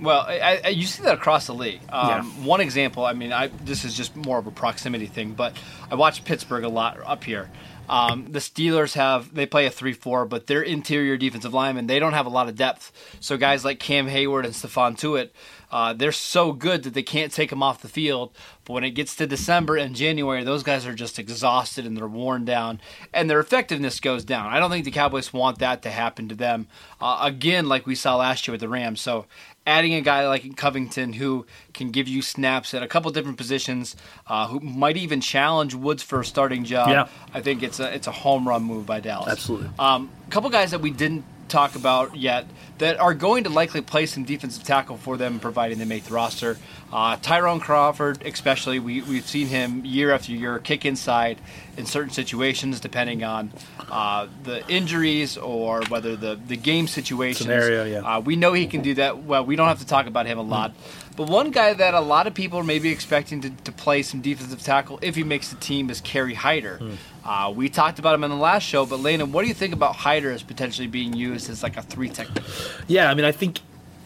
Well, 0.00 0.24
I, 0.26 0.60
I, 0.64 0.68
you 0.68 0.84
see 0.86 1.04
that 1.04 1.14
across 1.14 1.46
the 1.46 1.54
league. 1.54 1.80
Um, 1.88 2.08
yeah. 2.08 2.22
One 2.44 2.60
example, 2.60 3.04
I 3.04 3.12
mean, 3.12 3.32
I, 3.32 3.48
this 3.48 3.84
is 3.84 3.94
just 3.94 4.16
more 4.16 4.36
of 4.38 4.48
a 4.48 4.50
proximity 4.50 5.06
thing, 5.06 5.34
but 5.34 5.56
I 5.92 5.94
watch 5.94 6.24
Pittsburgh 6.24 6.64
a 6.64 6.68
lot 6.68 6.98
up 7.06 7.22
here. 7.22 7.48
Um, 7.92 8.32
the 8.32 8.38
Steelers 8.38 8.94
have 8.94 9.34
they 9.34 9.44
play 9.44 9.66
a 9.66 9.70
three-four, 9.70 10.24
but 10.24 10.46
their 10.46 10.62
interior 10.62 11.18
defensive 11.18 11.52
linemen 11.52 11.86
they 11.86 11.98
don't 11.98 12.14
have 12.14 12.26
a 12.26 12.30
lot 12.30 12.48
of 12.48 12.56
depth. 12.56 12.90
So 13.20 13.36
guys 13.36 13.64
like 13.66 13.78
Cam 13.78 14.08
Heyward 14.08 14.44
and 14.44 14.54
Stephon 14.54 14.98
Tuitt, 14.98 15.30
uh, 15.70 15.92
they're 15.92 16.10
so 16.10 16.52
good 16.52 16.84
that 16.84 16.94
they 16.94 17.02
can't 17.02 17.30
take 17.30 17.50
them 17.50 17.62
off 17.62 17.82
the 17.82 17.88
field. 17.88 18.32
But 18.64 18.72
when 18.72 18.84
it 18.84 18.92
gets 18.92 19.14
to 19.16 19.26
December 19.26 19.76
and 19.76 19.94
January, 19.94 20.42
those 20.42 20.62
guys 20.62 20.86
are 20.86 20.94
just 20.94 21.18
exhausted 21.18 21.84
and 21.84 21.96
they're 21.96 22.08
worn 22.08 22.44
down, 22.46 22.80
and 23.12 23.28
their 23.28 23.40
effectiveness 23.40 24.00
goes 24.00 24.24
down. 24.24 24.46
I 24.46 24.58
don't 24.58 24.70
think 24.70 24.86
the 24.86 24.90
Cowboys 24.90 25.32
want 25.32 25.58
that 25.58 25.82
to 25.82 25.90
happen 25.90 26.28
to 26.28 26.34
them 26.34 26.68
uh, 26.98 27.18
again, 27.20 27.68
like 27.68 27.86
we 27.86 27.94
saw 27.94 28.16
last 28.16 28.48
year 28.48 28.52
with 28.52 28.62
the 28.62 28.68
Rams. 28.68 29.02
So 29.02 29.26
adding 29.66 29.94
a 29.94 30.00
guy 30.00 30.26
like 30.28 30.56
Covington 30.56 31.12
who 31.12 31.46
can 31.72 31.90
give 31.90 32.08
you 32.08 32.22
snaps 32.22 32.74
at 32.74 32.82
a 32.82 32.88
couple 32.88 33.10
different 33.10 33.38
positions, 33.38 33.96
uh, 34.26 34.48
who 34.48 34.60
might 34.60 34.96
even 34.96 35.20
challenge 35.20 35.74
Woods 35.74 36.02
for 36.02 36.20
a 36.20 36.24
starting 36.24 36.64
job. 36.64 36.88
Yeah. 36.88 37.08
I 37.32 37.40
think 37.40 37.62
it's 37.62 37.80
a 37.80 37.94
it's 37.94 38.06
a 38.06 38.12
home 38.12 38.46
run 38.46 38.64
move 38.64 38.86
by 38.86 39.00
Dallas. 39.00 39.28
Absolutely. 39.30 39.70
Um, 39.78 40.10
a 40.26 40.30
couple 40.30 40.50
guys 40.50 40.72
that 40.72 40.80
we 40.80 40.90
didn't 40.90 41.24
talk 41.52 41.76
about 41.76 42.16
yet 42.16 42.46
that 42.78 42.98
are 42.98 43.14
going 43.14 43.44
to 43.44 43.50
likely 43.50 43.80
play 43.80 44.06
some 44.06 44.24
defensive 44.24 44.64
tackle 44.64 44.96
for 44.96 45.16
them, 45.16 45.38
providing 45.38 45.78
they 45.78 45.84
make 45.84 46.04
the 46.04 46.14
roster. 46.14 46.58
Uh, 46.92 47.16
Tyrone 47.22 47.60
Crawford, 47.60 48.22
especially, 48.26 48.78
we, 48.78 49.02
we've 49.02 49.26
seen 49.26 49.46
him 49.46 49.84
year 49.84 50.12
after 50.12 50.32
year 50.32 50.58
kick 50.58 50.84
inside 50.84 51.38
in 51.76 51.86
certain 51.86 52.10
situations, 52.10 52.80
depending 52.80 53.22
on 53.22 53.52
uh, 53.90 54.26
the 54.42 54.66
injuries 54.68 55.36
or 55.36 55.82
whether 55.88 56.16
the, 56.16 56.34
the 56.46 56.56
game 56.56 56.86
situation 56.86 57.44
scenario. 57.44 57.84
Yeah, 57.84 58.16
uh, 58.16 58.20
we 58.20 58.36
know 58.36 58.52
he 58.52 58.66
can 58.66 58.82
do 58.82 58.94
that. 58.94 59.22
Well, 59.22 59.44
we 59.44 59.54
don't 59.54 59.68
have 59.68 59.78
to 59.78 59.86
talk 59.86 60.06
about 60.06 60.26
him 60.26 60.38
a 60.38 60.42
lot. 60.42 60.74
But 61.14 61.28
one 61.28 61.50
guy 61.50 61.74
that 61.74 61.94
a 61.94 62.00
lot 62.00 62.26
of 62.26 62.34
people 62.34 62.58
are 62.58 62.64
maybe 62.64 62.90
expecting 62.90 63.42
to, 63.42 63.50
to 63.50 63.72
play 63.72 64.02
some 64.02 64.22
defensive 64.22 64.62
tackle 64.62 64.98
if 65.02 65.14
he 65.14 65.24
makes 65.24 65.50
the 65.50 65.56
team 65.56 65.90
is 65.90 66.00
Kerry 66.00 66.34
Hyder. 66.34 66.78
Mm. 66.80 66.96
Uh, 67.24 67.52
we 67.54 67.68
talked 67.68 67.98
about 67.98 68.14
him 68.14 68.24
in 68.24 68.30
the 68.30 68.36
last 68.36 68.64
show, 68.64 68.84
but 68.84 69.00
Landon, 69.00 69.32
what 69.32 69.42
do 69.42 69.48
you 69.48 69.54
think 69.54 69.72
about 69.72 69.94
Hyder 69.96 70.30
as 70.30 70.42
potentially 70.42 70.88
being 70.88 71.14
used 71.14 71.48
as 71.50 71.62
like 71.62 71.76
a 71.76 71.82
three 71.82 72.08
technique? 72.08 72.44
Yeah, 72.88 73.10
I 73.10 73.14
mean, 73.14 73.24
I 73.24 73.32
think, 73.32 73.60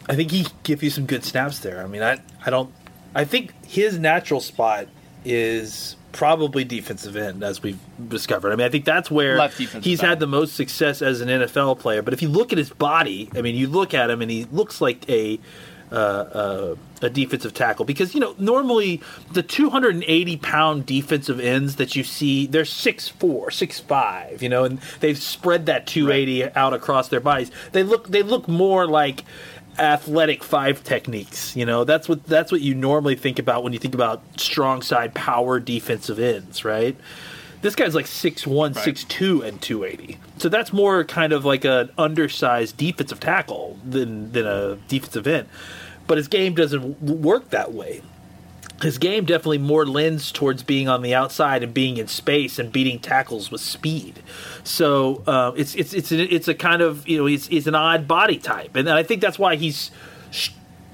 I 0.07 0.15
think 0.15 0.31
he 0.31 0.45
give 0.63 0.83
you 0.83 0.89
some 0.89 1.05
good 1.05 1.23
snaps 1.23 1.59
there. 1.59 1.83
I 1.83 1.87
mean, 1.87 2.03
I, 2.03 2.19
I 2.45 2.49
don't, 2.49 2.71
I 3.15 3.25
think 3.25 3.53
his 3.65 3.97
natural 3.97 4.39
spot 4.39 4.87
is 5.25 5.95
probably 6.11 6.63
defensive 6.63 7.15
end, 7.15 7.43
as 7.43 7.61
we've 7.61 7.79
discovered. 8.07 8.51
I 8.51 8.55
mean, 8.55 8.65
I 8.65 8.69
think 8.69 8.85
that's 8.85 9.11
where 9.11 9.47
he's 9.49 9.99
end. 9.99 10.09
had 10.09 10.19
the 10.19 10.27
most 10.27 10.55
success 10.55 11.01
as 11.01 11.21
an 11.21 11.27
NFL 11.27 11.79
player. 11.79 12.01
But 12.01 12.13
if 12.13 12.21
you 12.21 12.29
look 12.29 12.51
at 12.51 12.57
his 12.57 12.69
body, 12.69 13.29
I 13.35 13.41
mean, 13.41 13.55
you 13.55 13.67
look 13.67 13.93
at 13.93 14.09
him 14.09 14.21
and 14.21 14.31
he 14.31 14.45
looks 14.45 14.81
like 14.81 15.07
a 15.09 15.39
uh, 15.91 15.95
uh, 15.95 16.75
a 17.01 17.09
defensive 17.09 17.53
tackle. 17.53 17.85
Because 17.85 18.13
you 18.13 18.19
know 18.19 18.35
normally 18.37 19.01
the 19.31 19.43
280 19.43 20.37
pound 20.37 20.85
defensive 20.85 21.39
ends 21.39 21.77
that 21.77 21.95
you 21.95 22.03
see 22.03 22.47
they're 22.47 22.63
6'4 22.63 23.13
6'5 23.17 24.41
you 24.41 24.49
know 24.49 24.63
and 24.63 24.79
they've 24.99 25.17
spread 25.17 25.67
that 25.67 25.87
280 25.87 26.53
out 26.55 26.73
across 26.73 27.07
their 27.07 27.19
bodies. 27.19 27.51
They 27.71 27.83
look 27.83 28.09
they 28.09 28.23
look 28.23 28.47
more 28.47 28.87
like 28.87 29.23
athletic 29.79 30.43
five 30.43 30.83
techniques 30.83 31.55
you 31.55 31.65
know? 31.65 31.83
That's 31.83 32.09
what 32.09 32.25
that's 32.25 32.51
what 32.51 32.61
you 32.61 32.73
normally 32.75 33.15
think 33.15 33.39
about 33.39 33.63
when 33.63 33.73
you 33.73 33.79
think 33.79 33.93
about 33.93 34.21
strong 34.39 34.81
side 34.81 35.13
power 35.13 35.59
defensive 35.59 36.19
ends 36.19 36.65
right 36.65 36.97
this 37.61 37.75
guy's 37.75 37.95
like 37.95 38.05
6'1 38.05 38.75
6'2 38.75 39.43
and 39.43 39.61
280 39.61 40.17
so 40.37 40.49
that's 40.49 40.71
more 40.71 41.03
kind 41.03 41.33
of 41.33 41.45
like 41.45 41.65
an 41.65 41.89
undersized 41.97 42.77
defensive 42.77 43.19
tackle 43.19 43.77
than 43.83 44.31
than 44.31 44.45
a 44.45 44.75
defensive 44.87 45.27
end. 45.27 45.47
But 46.05 46.17
his 46.17 46.27
game 46.27 46.53
doesn't 46.53 47.01
work 47.01 47.49
that 47.49 47.73
way. 47.73 48.01
His 48.81 48.99
game 48.99 49.25
definitely 49.25 49.57
more 49.57 49.85
lends 49.87 50.31
towards 50.31 50.61
being 50.61 50.87
on 50.87 51.01
the 51.01 51.15
outside 51.15 51.63
and 51.63 51.73
being 51.73 51.97
in 51.97 52.07
space 52.07 52.59
and 52.59 52.71
beating 52.71 52.99
tackles 52.99 53.49
with 53.49 53.61
speed. 53.61 54.21
So 54.63 55.23
uh, 55.25 55.53
it's 55.55 55.73
it's 55.73 55.93
it's 55.93 56.11
a, 56.11 56.23
it's 56.33 56.47
a 56.47 56.53
kind 56.53 56.81
of 56.83 57.07
you 57.07 57.17
know 57.17 57.25
he's 57.25 57.47
he's 57.47 57.65
an 57.65 57.75
odd 57.75 58.07
body 58.07 58.37
type, 58.37 58.75
and 58.75 58.87
I 58.89 59.01
think 59.01 59.21
that's 59.21 59.39
why 59.39 59.55
he's 59.55 59.89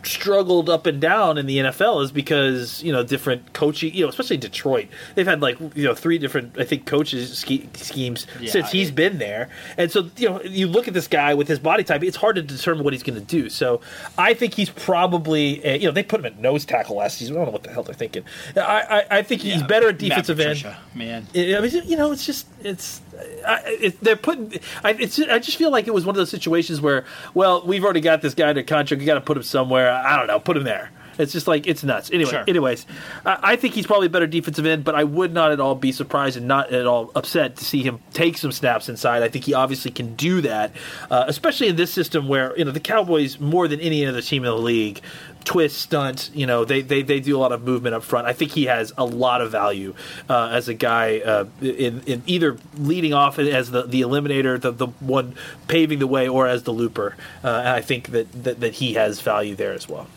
struggled 0.06 0.70
up 0.70 0.86
and 0.86 1.00
down 1.02 1.38
in 1.38 1.46
the 1.46 1.58
NFL 1.60 2.04
is 2.04 2.12
because 2.12 2.82
you 2.84 2.92
know 2.92 3.04
different 3.04 3.54
coaching, 3.54 3.94
you 3.94 4.04
know, 4.04 4.10
especially 4.10 4.38
Detroit. 4.38 4.88
They've 5.16 5.26
had 5.28 5.42
like 5.42 5.60
you 5.76 5.84
know 5.86 5.96
three 5.96 6.18
different 6.18 6.58
I 6.60 6.64
think 6.66 6.86
coaches 6.86 7.38
ske- 7.38 7.76
schemes 7.76 8.28
Yeah, 8.40 8.52
since 8.52 8.72
he's 8.72 8.90
it- 8.90 8.96
been 8.96 9.18
there, 9.18 9.50
and 9.78 9.92
so 9.92 10.10
you 10.18 10.30
know 10.30 10.42
you 10.44 10.68
look 10.68 10.88
at 10.88 10.94
this 10.94 11.08
guy 11.08 11.34
with 11.34 11.48
his 11.48 11.60
body 11.60 11.84
type, 11.84 12.04
it's 12.04 12.18
hard 12.18 12.36
to 12.36 12.42
determine 12.42 12.84
what 12.84 12.94
he's 12.94 13.04
going 13.04 13.20
to 13.20 13.26
do. 13.26 13.50
So 13.50 13.82
I 14.18 14.34
think 14.34 14.54
he's 14.54 14.70
probably 14.70 15.64
uh, 15.66 15.74
you 15.76 15.86
know 15.88 15.92
they 15.92 16.04
put 16.04 16.20
him 16.20 16.26
at 16.26 16.40
nose 16.40 16.66
tackle 16.66 16.98
last 16.98 17.18
season. 17.18 17.36
I 17.36 17.40
don't 17.40 17.46
know 17.48 17.52
what 17.52 17.64
the 17.64 17.72
hell 17.72 17.84
they're 17.84 17.96
thinking. 17.96 18.24
I 18.56 19.06
I, 19.10 19.18
I 19.20 19.22
think 19.24 19.42
he's 19.42 19.62
Yeah, 19.62 19.68
better 19.68 19.90
at 19.90 19.98
defensive 19.98 20.40
end. 20.40 20.66
Man. 20.94 21.28
I 21.36 21.60
mean, 21.60 21.72
you 21.86 21.98
know, 21.98 22.12
it's 22.12 22.26
just 22.26 22.48
it's. 22.64 23.02
I, 23.48 23.62
it, 23.66 24.00
they're 24.02 24.16
putting. 24.16 24.54
I, 24.84 24.92
it's. 24.92 25.20
I 25.20 25.40
just 25.40 25.58
feel 25.58 25.72
like 25.72 25.88
it 25.88 25.94
was 25.94 26.06
one 26.06 26.16
of 26.16 26.18
those 26.18 26.30
situations 26.30 26.82
where, 26.82 27.06
well, 27.34 27.66
we've 27.66 27.84
already 27.84 28.02
got 28.02 28.22
this 28.22 28.34
guy 28.34 28.50
under 28.50 28.64
contract. 28.64 29.02
You 29.02 29.06
got 29.06 29.16
to 29.16 29.22
put 29.22 29.38
him 29.38 29.44
somewhere. 29.44 29.92
I 29.92 30.18
don't 30.18 30.28
know. 30.28 30.40
Put 30.40 30.58
him 30.58 30.64
there. 30.64 30.92
It's 31.20 31.32
just 31.32 31.46
like 31.46 31.68
it's 31.68 31.84
nuts. 31.84 32.10
Anyway, 32.12 32.32
Sure. 32.32 32.44
anyways, 32.48 32.88
I, 33.24 33.38
I 33.44 33.56
think 33.56 33.76
he's 33.76 33.86
probably 33.86 34.08
a 34.08 34.10
better 34.10 34.26
defensive 34.26 34.66
end, 34.66 34.84
but 34.84 34.96
I 34.96 35.04
would 35.04 35.32
not 35.32 35.52
at 35.52 35.60
all 35.60 35.76
be 35.76 35.92
surprised 35.92 36.38
and 36.38 36.48
not 36.48 36.74
at 36.74 36.88
all 36.88 37.12
upset 37.14 37.58
to 37.58 37.66
see 37.66 37.84
him 37.84 38.00
take 38.14 38.36
some 38.36 38.52
snaps 38.52 38.90
inside. 38.90 39.22
I 39.22 39.28
think 39.30 39.46
he 39.46 39.54
obviously 39.54 39.92
can 39.92 40.16
do 40.16 40.42
that, 40.42 40.72
uh, 41.12 41.26
especially 41.28 41.68
in 41.68 41.76
this 41.76 41.94
system 41.94 42.28
where 42.28 42.58
you 42.58 42.66
know 42.66 42.72
the 42.72 42.80
Cowboys 42.80 43.40
more 43.40 43.68
than 43.68 43.80
any 43.80 44.04
other 44.08 44.24
team 44.24 44.44
in 44.44 44.50
the 44.50 44.58
league 44.58 45.02
twist, 45.44 45.78
stunt. 45.78 46.30
You 46.34 46.46
know, 46.46 46.66
they, 46.66 46.82
they, 46.82 47.02
they 47.02 47.20
do 47.20 47.38
a 47.38 47.40
lot 47.40 47.52
of 47.52 47.64
movement 47.64 47.96
up 47.96 48.04
front. 48.04 48.28
I 48.28 48.34
think 48.34 48.52
he 48.52 48.66
has 48.66 48.94
a 48.98 49.06
lot 49.06 49.42
of 49.42 49.52
value 49.52 49.94
uh, 50.30 50.50
as 50.50 50.68
a 50.68 50.74
guy 50.74 51.20
uh, 51.20 51.46
in, 51.62 52.02
in 52.06 52.24
either 52.26 52.58
leading 52.78 53.14
off 53.14 53.40
as 53.40 53.72
the, 53.72 53.84
the 53.84 54.02
eliminator, 54.02 54.60
the, 54.60 54.72
the 54.72 54.88
one 54.88 55.36
paving 55.68 56.00
the 56.00 56.08
way, 56.08 56.28
or 56.28 56.48
as 56.48 56.64
the 56.64 56.72
looper. 56.72 57.16
Uh, 57.44 57.48
and 57.48 57.70
I 57.70 57.82
think 57.82 58.10
that, 58.10 58.32
that, 58.44 58.60
that 58.60 58.74
he 58.76 58.94
has 58.94 59.22
value 59.22 59.56
there 59.56 59.74
as 59.74 59.88
well. 59.88 60.08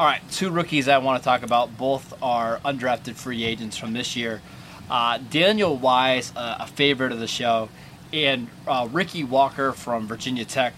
All 0.00 0.06
right, 0.06 0.22
two 0.30 0.50
rookies 0.50 0.88
I 0.88 0.98
want 0.98 1.22
to 1.22 1.24
talk 1.24 1.42
about. 1.42 1.76
Both 1.76 2.14
are 2.22 2.58
undrafted 2.64 3.14
free 3.14 3.44
agents 3.44 3.76
from 3.76 3.92
this 3.92 4.16
year. 4.16 4.40
Uh, 4.90 5.18
Daniel 5.30 5.76
Wise, 5.76 6.32
uh, 6.34 6.56
a 6.60 6.66
favorite 6.66 7.12
of 7.12 7.20
the 7.20 7.26
show, 7.26 7.68
and 8.12 8.48
uh, 8.66 8.88
Ricky 8.90 9.22
Walker 9.22 9.72
from 9.72 10.06
Virginia 10.06 10.44
Tech. 10.44 10.74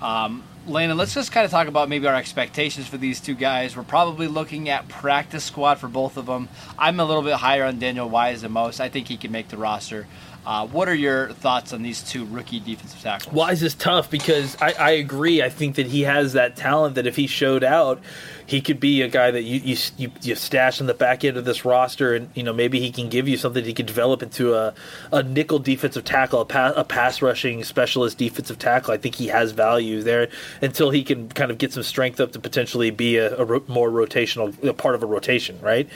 Um, 0.00 0.44
Landon, 0.68 0.98
let's 0.98 1.14
just 1.14 1.32
kind 1.32 1.46
of 1.46 1.50
talk 1.50 1.66
about 1.66 1.88
maybe 1.88 2.06
our 2.06 2.14
expectations 2.14 2.86
for 2.86 2.98
these 2.98 3.20
two 3.20 3.34
guys. 3.34 3.74
We're 3.74 3.84
probably 3.84 4.26
looking 4.26 4.68
at 4.68 4.86
practice 4.86 5.44
squad 5.44 5.76
for 5.76 5.88
both 5.88 6.18
of 6.18 6.26
them. 6.26 6.50
I'm 6.78 7.00
a 7.00 7.04
little 7.06 7.22
bit 7.22 7.34
higher 7.34 7.64
on 7.64 7.78
Daniel 7.78 8.08
Wise 8.08 8.42
than 8.42 8.52
most. 8.52 8.78
I 8.78 8.90
think 8.90 9.08
he 9.08 9.16
can 9.16 9.32
make 9.32 9.48
the 9.48 9.56
roster. 9.56 10.06
Uh, 10.48 10.66
what 10.68 10.88
are 10.88 10.94
your 10.94 11.30
thoughts 11.34 11.74
on 11.74 11.82
these 11.82 12.02
two 12.02 12.24
rookie 12.24 12.58
defensive 12.58 12.98
tackles? 13.02 13.34
Wise 13.34 13.58
is 13.58 13.60
this 13.60 13.74
tough 13.74 14.10
because 14.10 14.56
I, 14.62 14.72
I 14.72 14.90
agree. 14.92 15.42
I 15.42 15.50
think 15.50 15.74
that 15.74 15.86
he 15.86 16.04
has 16.04 16.32
that 16.32 16.56
talent 16.56 16.94
that 16.94 17.06
if 17.06 17.16
he 17.16 17.26
showed 17.26 17.62
out, 17.62 18.00
he 18.46 18.62
could 18.62 18.80
be 18.80 19.02
a 19.02 19.08
guy 19.08 19.30
that 19.30 19.42
you, 19.42 19.60
you 19.60 19.76
you 19.98 20.10
you 20.22 20.34
stash 20.34 20.80
in 20.80 20.86
the 20.86 20.94
back 20.94 21.22
end 21.22 21.36
of 21.36 21.44
this 21.44 21.66
roster, 21.66 22.14
and 22.14 22.30
you 22.34 22.42
know 22.42 22.54
maybe 22.54 22.80
he 22.80 22.90
can 22.90 23.10
give 23.10 23.28
you 23.28 23.36
something 23.36 23.62
he 23.62 23.74
could 23.74 23.84
develop 23.84 24.22
into 24.22 24.54
a, 24.54 24.72
a 25.12 25.22
nickel 25.22 25.58
defensive 25.58 26.06
tackle, 26.06 26.40
a, 26.40 26.46
pa- 26.46 26.72
a 26.74 26.82
pass 26.82 27.20
rushing 27.20 27.62
specialist 27.62 28.16
defensive 28.16 28.58
tackle. 28.58 28.94
I 28.94 28.96
think 28.96 29.16
he 29.16 29.26
has 29.26 29.52
value 29.52 30.02
there 30.02 30.28
until 30.62 30.88
he 30.88 31.04
can 31.04 31.28
kind 31.28 31.50
of 31.50 31.58
get 31.58 31.74
some 31.74 31.82
strength 31.82 32.20
up 32.20 32.32
to 32.32 32.38
potentially 32.40 32.90
be 32.90 33.18
a, 33.18 33.36
a 33.36 33.44
ro- 33.44 33.64
more 33.68 33.90
rotational 33.90 34.56
a 34.66 34.72
part 34.72 34.94
of 34.94 35.02
a 35.02 35.06
rotation, 35.06 35.60
right? 35.60 35.90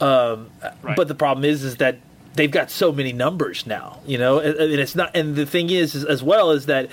Um, 0.00 0.48
Right. 0.82 0.96
But 0.96 1.08
the 1.08 1.14
problem 1.14 1.44
is, 1.44 1.62
is 1.62 1.76
that 1.76 1.98
they've 2.34 2.50
got 2.50 2.70
so 2.70 2.92
many 2.92 3.12
numbers 3.12 3.66
now, 3.66 4.00
you 4.06 4.18
know, 4.18 4.38
and, 4.38 4.54
and 4.54 4.72
it's 4.74 4.94
not. 4.94 5.14
And 5.14 5.36
the 5.36 5.46
thing 5.46 5.70
is, 5.70 5.94
is, 5.94 6.04
as 6.04 6.22
well, 6.22 6.50
is 6.50 6.66
that 6.66 6.90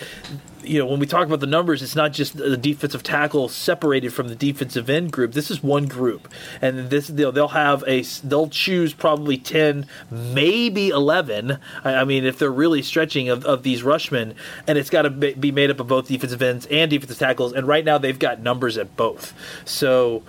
you 0.62 0.78
know 0.78 0.86
when 0.86 0.99
we 0.99 1.08
talk 1.08 1.25
about 1.25 1.39
the 1.39 1.47
numbers, 1.47 1.82
it's 1.82 1.95
not 1.95 2.12
just 2.12 2.36
the 2.38 2.58
defensive 2.58 3.04
tackle 3.04 3.47
separated 3.49 4.13
from 4.13 4.28
the 4.28 4.36
defensive 4.36 4.89
end 4.89 5.12
group. 5.12 5.34
This 5.34 5.49
is 5.49 5.63
one 5.63 5.88
group, 5.88 6.28
and 6.62 6.89
this 6.89 7.08
they'll, 7.08 7.32
they'll 7.32 7.49
have 7.49 7.84
a 7.88 8.02
they'll 8.23 8.49
choose 8.49 8.93
probably 8.93 9.38
ten, 9.38 9.88
maybe 10.12 10.89
eleven. 10.89 11.60
I, 11.84 11.95
I 11.95 12.04
mean, 12.04 12.25
if 12.25 12.38
they're 12.38 12.52
really 12.52 12.82
stretching 12.82 13.30
of, 13.30 13.45
of 13.45 13.63
these 13.63 13.84
rushmen, 13.84 14.36
and 14.67 14.78
it's 14.78 14.89
got 14.89 15.04
to 15.04 15.10
be 15.10 15.52
made 15.52 15.71
up 15.71 15.80
of 15.80 15.88
both 15.88 16.08
defensive 16.08 16.41
ends 16.41 16.65
and 16.67 16.91
defensive 16.91 17.17
tackles. 17.17 17.54
And 17.54 17.67
right 17.67 17.86
now, 17.86 17.97
they've 17.97 18.19
got 18.19 18.41
numbers 18.41 18.78
at 18.78 18.95
both. 18.95 19.34
So. 19.65 20.23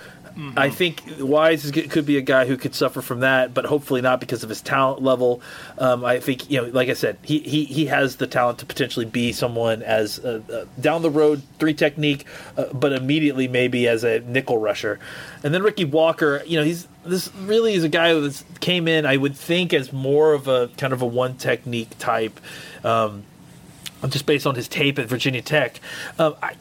I 0.56 0.70
think 0.70 1.02
Wise 1.18 1.64
is, 1.64 1.70
could 1.90 2.06
be 2.06 2.16
a 2.16 2.22
guy 2.22 2.46
who 2.46 2.56
could 2.56 2.74
suffer 2.74 3.02
from 3.02 3.20
that, 3.20 3.52
but 3.54 3.64
hopefully 3.64 4.00
not 4.00 4.20
because 4.20 4.42
of 4.42 4.48
his 4.48 4.60
talent 4.60 5.02
level. 5.02 5.40
Um, 5.78 6.04
I 6.04 6.20
think 6.20 6.50
you 6.50 6.60
know, 6.60 6.68
like 6.68 6.88
I 6.88 6.94
said, 6.94 7.18
he, 7.22 7.40
he, 7.40 7.64
he 7.64 7.86
has 7.86 8.16
the 8.16 8.26
talent 8.26 8.58
to 8.58 8.66
potentially 8.66 9.06
be 9.06 9.32
someone 9.32 9.82
as 9.82 10.18
a, 10.18 10.42
a 10.52 10.80
down 10.80 11.02
the 11.02 11.10
road 11.10 11.42
three 11.58 11.74
technique, 11.74 12.26
uh, 12.56 12.72
but 12.72 12.92
immediately 12.92 13.48
maybe 13.48 13.88
as 13.88 14.04
a 14.04 14.20
nickel 14.20 14.58
rusher. 14.58 14.98
And 15.42 15.54
then 15.54 15.62
Ricky 15.62 15.84
Walker, 15.84 16.42
you 16.46 16.58
know, 16.58 16.64
he's 16.64 16.86
this 17.04 17.34
really 17.34 17.74
is 17.74 17.84
a 17.84 17.88
guy 17.88 18.12
who 18.12 18.30
came 18.60 18.86
in. 18.86 19.06
I 19.06 19.16
would 19.16 19.36
think 19.36 19.72
as 19.72 19.92
more 19.92 20.34
of 20.34 20.48
a 20.48 20.68
kind 20.76 20.92
of 20.92 21.02
a 21.02 21.06
one 21.06 21.36
technique 21.36 21.98
type. 21.98 22.38
Um, 22.84 23.24
just 24.08 24.26
based 24.26 24.46
on 24.46 24.54
his 24.54 24.68
tape 24.68 24.98
at 24.98 25.06
Virginia 25.06 25.42
Tech. 25.42 25.80
Uh, 26.18 26.32
I, 26.42 26.54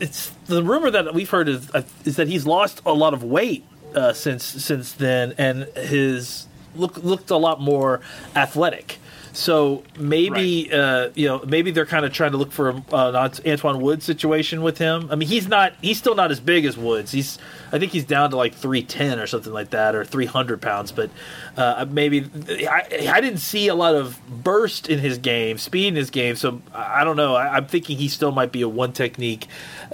it's 0.00 0.30
the 0.46 0.62
rumor 0.62 0.90
that 0.90 1.14
we've 1.14 1.30
heard 1.30 1.48
is, 1.48 1.70
uh, 1.74 1.82
is 2.04 2.16
that 2.16 2.28
he's 2.28 2.46
lost 2.46 2.82
a 2.84 2.92
lot 2.92 3.14
of 3.14 3.22
weight 3.22 3.64
uh, 3.94 4.12
since 4.12 4.44
since 4.44 4.92
then, 4.92 5.34
and 5.38 5.64
his 5.76 6.46
look 6.74 6.96
looked 6.98 7.30
a 7.30 7.36
lot 7.36 7.60
more 7.60 8.00
athletic. 8.34 8.98
So 9.32 9.82
maybe 9.98 10.70
uh, 10.70 11.08
you 11.14 11.26
know 11.26 11.42
maybe 11.46 11.70
they're 11.70 11.86
kind 11.86 12.04
of 12.04 12.12
trying 12.12 12.32
to 12.32 12.36
look 12.36 12.52
for 12.52 12.68
a, 12.68 12.74
an 12.74 12.82
Antwaun 12.92 13.80
Woods 13.80 14.04
situation 14.04 14.62
with 14.62 14.76
him. 14.76 15.08
I 15.10 15.14
mean 15.14 15.28
he's 15.28 15.48
not 15.48 15.72
he's 15.80 15.98
still 15.98 16.14
not 16.14 16.30
as 16.30 16.38
big 16.38 16.66
as 16.66 16.76
Woods. 16.76 17.12
He's 17.12 17.38
I 17.72 17.78
think 17.78 17.92
he's 17.92 18.04
down 18.04 18.30
to 18.30 18.36
like 18.36 18.54
three 18.54 18.82
ten 18.82 19.18
or 19.18 19.26
something 19.26 19.52
like 19.52 19.70
that 19.70 19.94
or 19.94 20.04
three 20.04 20.26
hundred 20.26 20.60
pounds. 20.60 20.92
But 20.92 21.10
uh, 21.56 21.86
maybe 21.88 22.28
I, 22.68 23.08
I 23.10 23.20
didn't 23.22 23.38
see 23.38 23.68
a 23.68 23.74
lot 23.74 23.94
of 23.94 24.20
burst 24.28 24.90
in 24.90 24.98
his 24.98 25.16
game, 25.16 25.56
speed 25.56 25.88
in 25.88 25.96
his 25.96 26.10
game. 26.10 26.36
So 26.36 26.60
I 26.74 27.02
don't 27.02 27.16
know. 27.16 27.34
I, 27.34 27.56
I'm 27.56 27.66
thinking 27.66 27.96
he 27.96 28.08
still 28.08 28.32
might 28.32 28.52
be 28.52 28.60
a 28.60 28.68
one 28.68 28.92
technique. 28.92 29.46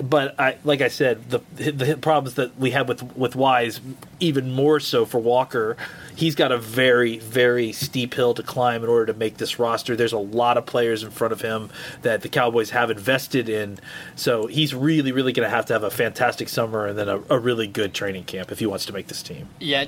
But 0.02 0.38
I 0.40 0.58
like 0.64 0.80
I 0.80 0.88
said 0.88 1.30
the 1.30 1.38
the 1.54 1.96
problems 1.96 2.34
that 2.34 2.58
we 2.58 2.72
have 2.72 2.88
with 2.88 3.16
with 3.16 3.36
Wise 3.36 3.80
even 4.18 4.52
more 4.52 4.80
so 4.80 5.06
for 5.06 5.20
Walker 5.20 5.76
he's 6.18 6.34
got 6.34 6.50
a 6.50 6.58
very, 6.58 7.18
very 7.18 7.70
steep 7.70 8.12
hill 8.14 8.34
to 8.34 8.42
climb 8.42 8.82
in 8.82 8.90
order 8.90 9.12
to 9.12 9.16
make 9.16 9.27
this 9.36 9.58
roster. 9.58 9.94
There's 9.94 10.12
a 10.12 10.18
lot 10.18 10.56
of 10.56 10.66
players 10.66 11.02
in 11.02 11.10
front 11.10 11.32
of 11.32 11.42
him 11.42 11.70
that 12.02 12.22
the 12.22 12.28
Cowboys 12.28 12.70
have 12.70 12.90
invested 12.90 13.48
in. 13.48 13.78
So 14.16 14.46
he's 14.46 14.74
really, 14.74 15.12
really 15.12 15.32
going 15.32 15.46
to 15.46 15.54
have 15.54 15.66
to 15.66 15.74
have 15.74 15.82
a 15.82 15.90
fantastic 15.90 16.48
summer 16.48 16.86
and 16.86 16.98
then 16.98 17.08
a, 17.08 17.22
a 17.28 17.38
really 17.38 17.66
good 17.66 17.94
training 17.94 18.24
camp 18.24 18.50
if 18.50 18.58
he 18.58 18.66
wants 18.66 18.86
to 18.86 18.92
make 18.92 19.08
this 19.08 19.22
team. 19.22 19.48
Yeah, 19.60 19.86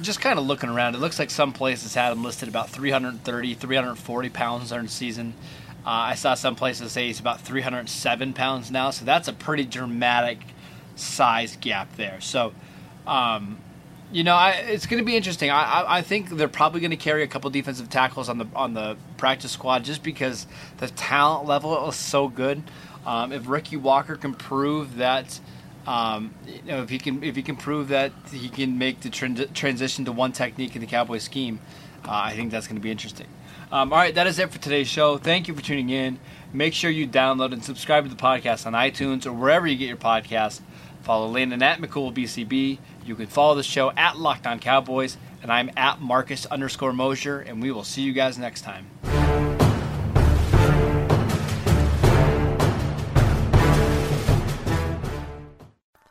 just 0.00 0.20
kind 0.20 0.38
of 0.38 0.46
looking 0.46 0.70
around, 0.70 0.94
it 0.94 0.98
looks 0.98 1.18
like 1.18 1.30
some 1.30 1.52
places 1.52 1.94
had 1.94 2.12
him 2.12 2.22
listed 2.22 2.48
about 2.48 2.70
330, 2.70 3.54
340 3.54 4.28
pounds 4.30 4.70
during 4.70 4.88
season. 4.88 5.34
Uh, 5.86 5.90
I 5.90 6.14
saw 6.14 6.34
some 6.34 6.54
places 6.54 6.92
say 6.92 7.06
he's 7.06 7.20
about 7.20 7.40
307 7.40 8.32
pounds 8.34 8.70
now, 8.70 8.90
so 8.90 9.04
that's 9.04 9.28
a 9.28 9.32
pretty 9.32 9.64
dramatic 9.64 10.38
size 10.96 11.56
gap 11.56 11.96
there. 11.96 12.20
So, 12.20 12.52
um, 13.06 13.58
you 14.12 14.24
know, 14.24 14.34
I, 14.34 14.50
it's 14.52 14.86
going 14.86 15.02
to 15.02 15.04
be 15.06 15.16
interesting. 15.16 15.50
I, 15.50 15.62
I, 15.62 15.98
I 15.98 16.02
think 16.02 16.30
they're 16.30 16.48
probably 16.48 16.80
going 16.80 16.90
to 16.92 16.96
carry 16.96 17.22
a 17.22 17.26
couple 17.26 17.50
defensive 17.50 17.90
tackles 17.90 18.28
on 18.28 18.38
the 18.38 18.46
on 18.54 18.74
the 18.74 18.96
practice 19.16 19.52
squad 19.52 19.84
just 19.84 20.02
because 20.02 20.46
the 20.78 20.88
talent 20.88 21.46
level 21.46 21.88
is 21.88 21.96
so 21.96 22.28
good. 22.28 22.62
Um, 23.06 23.32
if 23.32 23.48
Ricky 23.48 23.76
Walker 23.76 24.16
can 24.16 24.34
prove 24.34 24.96
that 24.96 25.40
Um, 25.86 26.34
you 26.46 26.60
know, 26.72 26.82
if 26.82 26.90
he 26.90 26.98
can 26.98 27.22
if 27.22 27.34
he 27.34 27.42
can 27.42 27.56
prove 27.56 27.88
that 27.88 28.12
he 28.30 28.50
can 28.50 28.76
make 28.76 29.00
the 29.00 29.08
tran- 29.08 29.52
transition 29.54 30.04
to 30.04 30.12
one 30.12 30.32
technique 30.32 30.74
in 30.74 30.82
the 30.82 30.86
Cowboy 30.86 31.18
scheme, 31.18 31.60
uh, 32.04 32.10
I 32.10 32.34
think 32.34 32.50
that's 32.50 32.66
going 32.66 32.76
to 32.76 32.82
be 32.82 32.90
interesting. 32.90 33.26
Um, 33.72 33.92
all 33.92 33.98
right, 33.98 34.14
that 34.14 34.26
is 34.26 34.38
it 34.38 34.50
for 34.50 34.58
today's 34.58 34.88
show. 34.88 35.16
Thank 35.18 35.48
you 35.48 35.54
for 35.54 35.62
tuning 35.62 35.88
in. 35.90 36.18
Make 36.52 36.74
sure 36.74 36.90
you 36.90 37.06
download 37.06 37.52
and 37.54 37.64
subscribe 37.64 38.04
to 38.04 38.10
the 38.10 38.16
podcast 38.20 38.66
on 38.66 38.74
iTunes 38.74 39.24
or 39.26 39.32
wherever 39.32 39.66
you 39.66 39.76
get 39.76 39.88
your 39.88 39.96
podcast. 39.96 40.60
Follow 41.02 41.28
Landon 41.28 41.62
at 41.62 41.80
McCoolBCB. 41.80 42.78
You 43.08 43.14
can 43.14 43.26
follow 43.26 43.54
the 43.54 43.62
show 43.62 43.90
at 43.92 44.18
Locked 44.18 44.46
On 44.46 44.58
Cowboys, 44.58 45.16
and 45.40 45.50
I'm 45.50 45.70
at 45.78 45.98
Marcus 45.98 46.44
underscore 46.44 46.92
Mosher, 46.92 47.40
and 47.40 47.62
we 47.62 47.72
will 47.72 47.82
see 47.82 48.02
you 48.02 48.12
guys 48.12 48.36
next 48.36 48.60
time. 48.60 48.86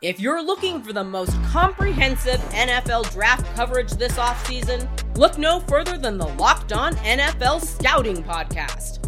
If 0.02 0.18
you're 0.18 0.42
looking 0.42 0.82
for 0.82 0.92
the 0.92 1.04
most 1.04 1.40
comprehensive 1.44 2.40
NFL 2.50 3.12
draft 3.12 3.46
coverage 3.54 3.92
this 3.92 4.18
offseason, 4.18 4.88
look 5.16 5.38
no 5.38 5.60
further 5.60 5.98
than 5.98 6.18
the 6.18 6.26
Locked 6.26 6.72
On 6.72 6.96
NFL 6.96 7.64
Scouting 7.64 8.24
Podcast. 8.24 9.07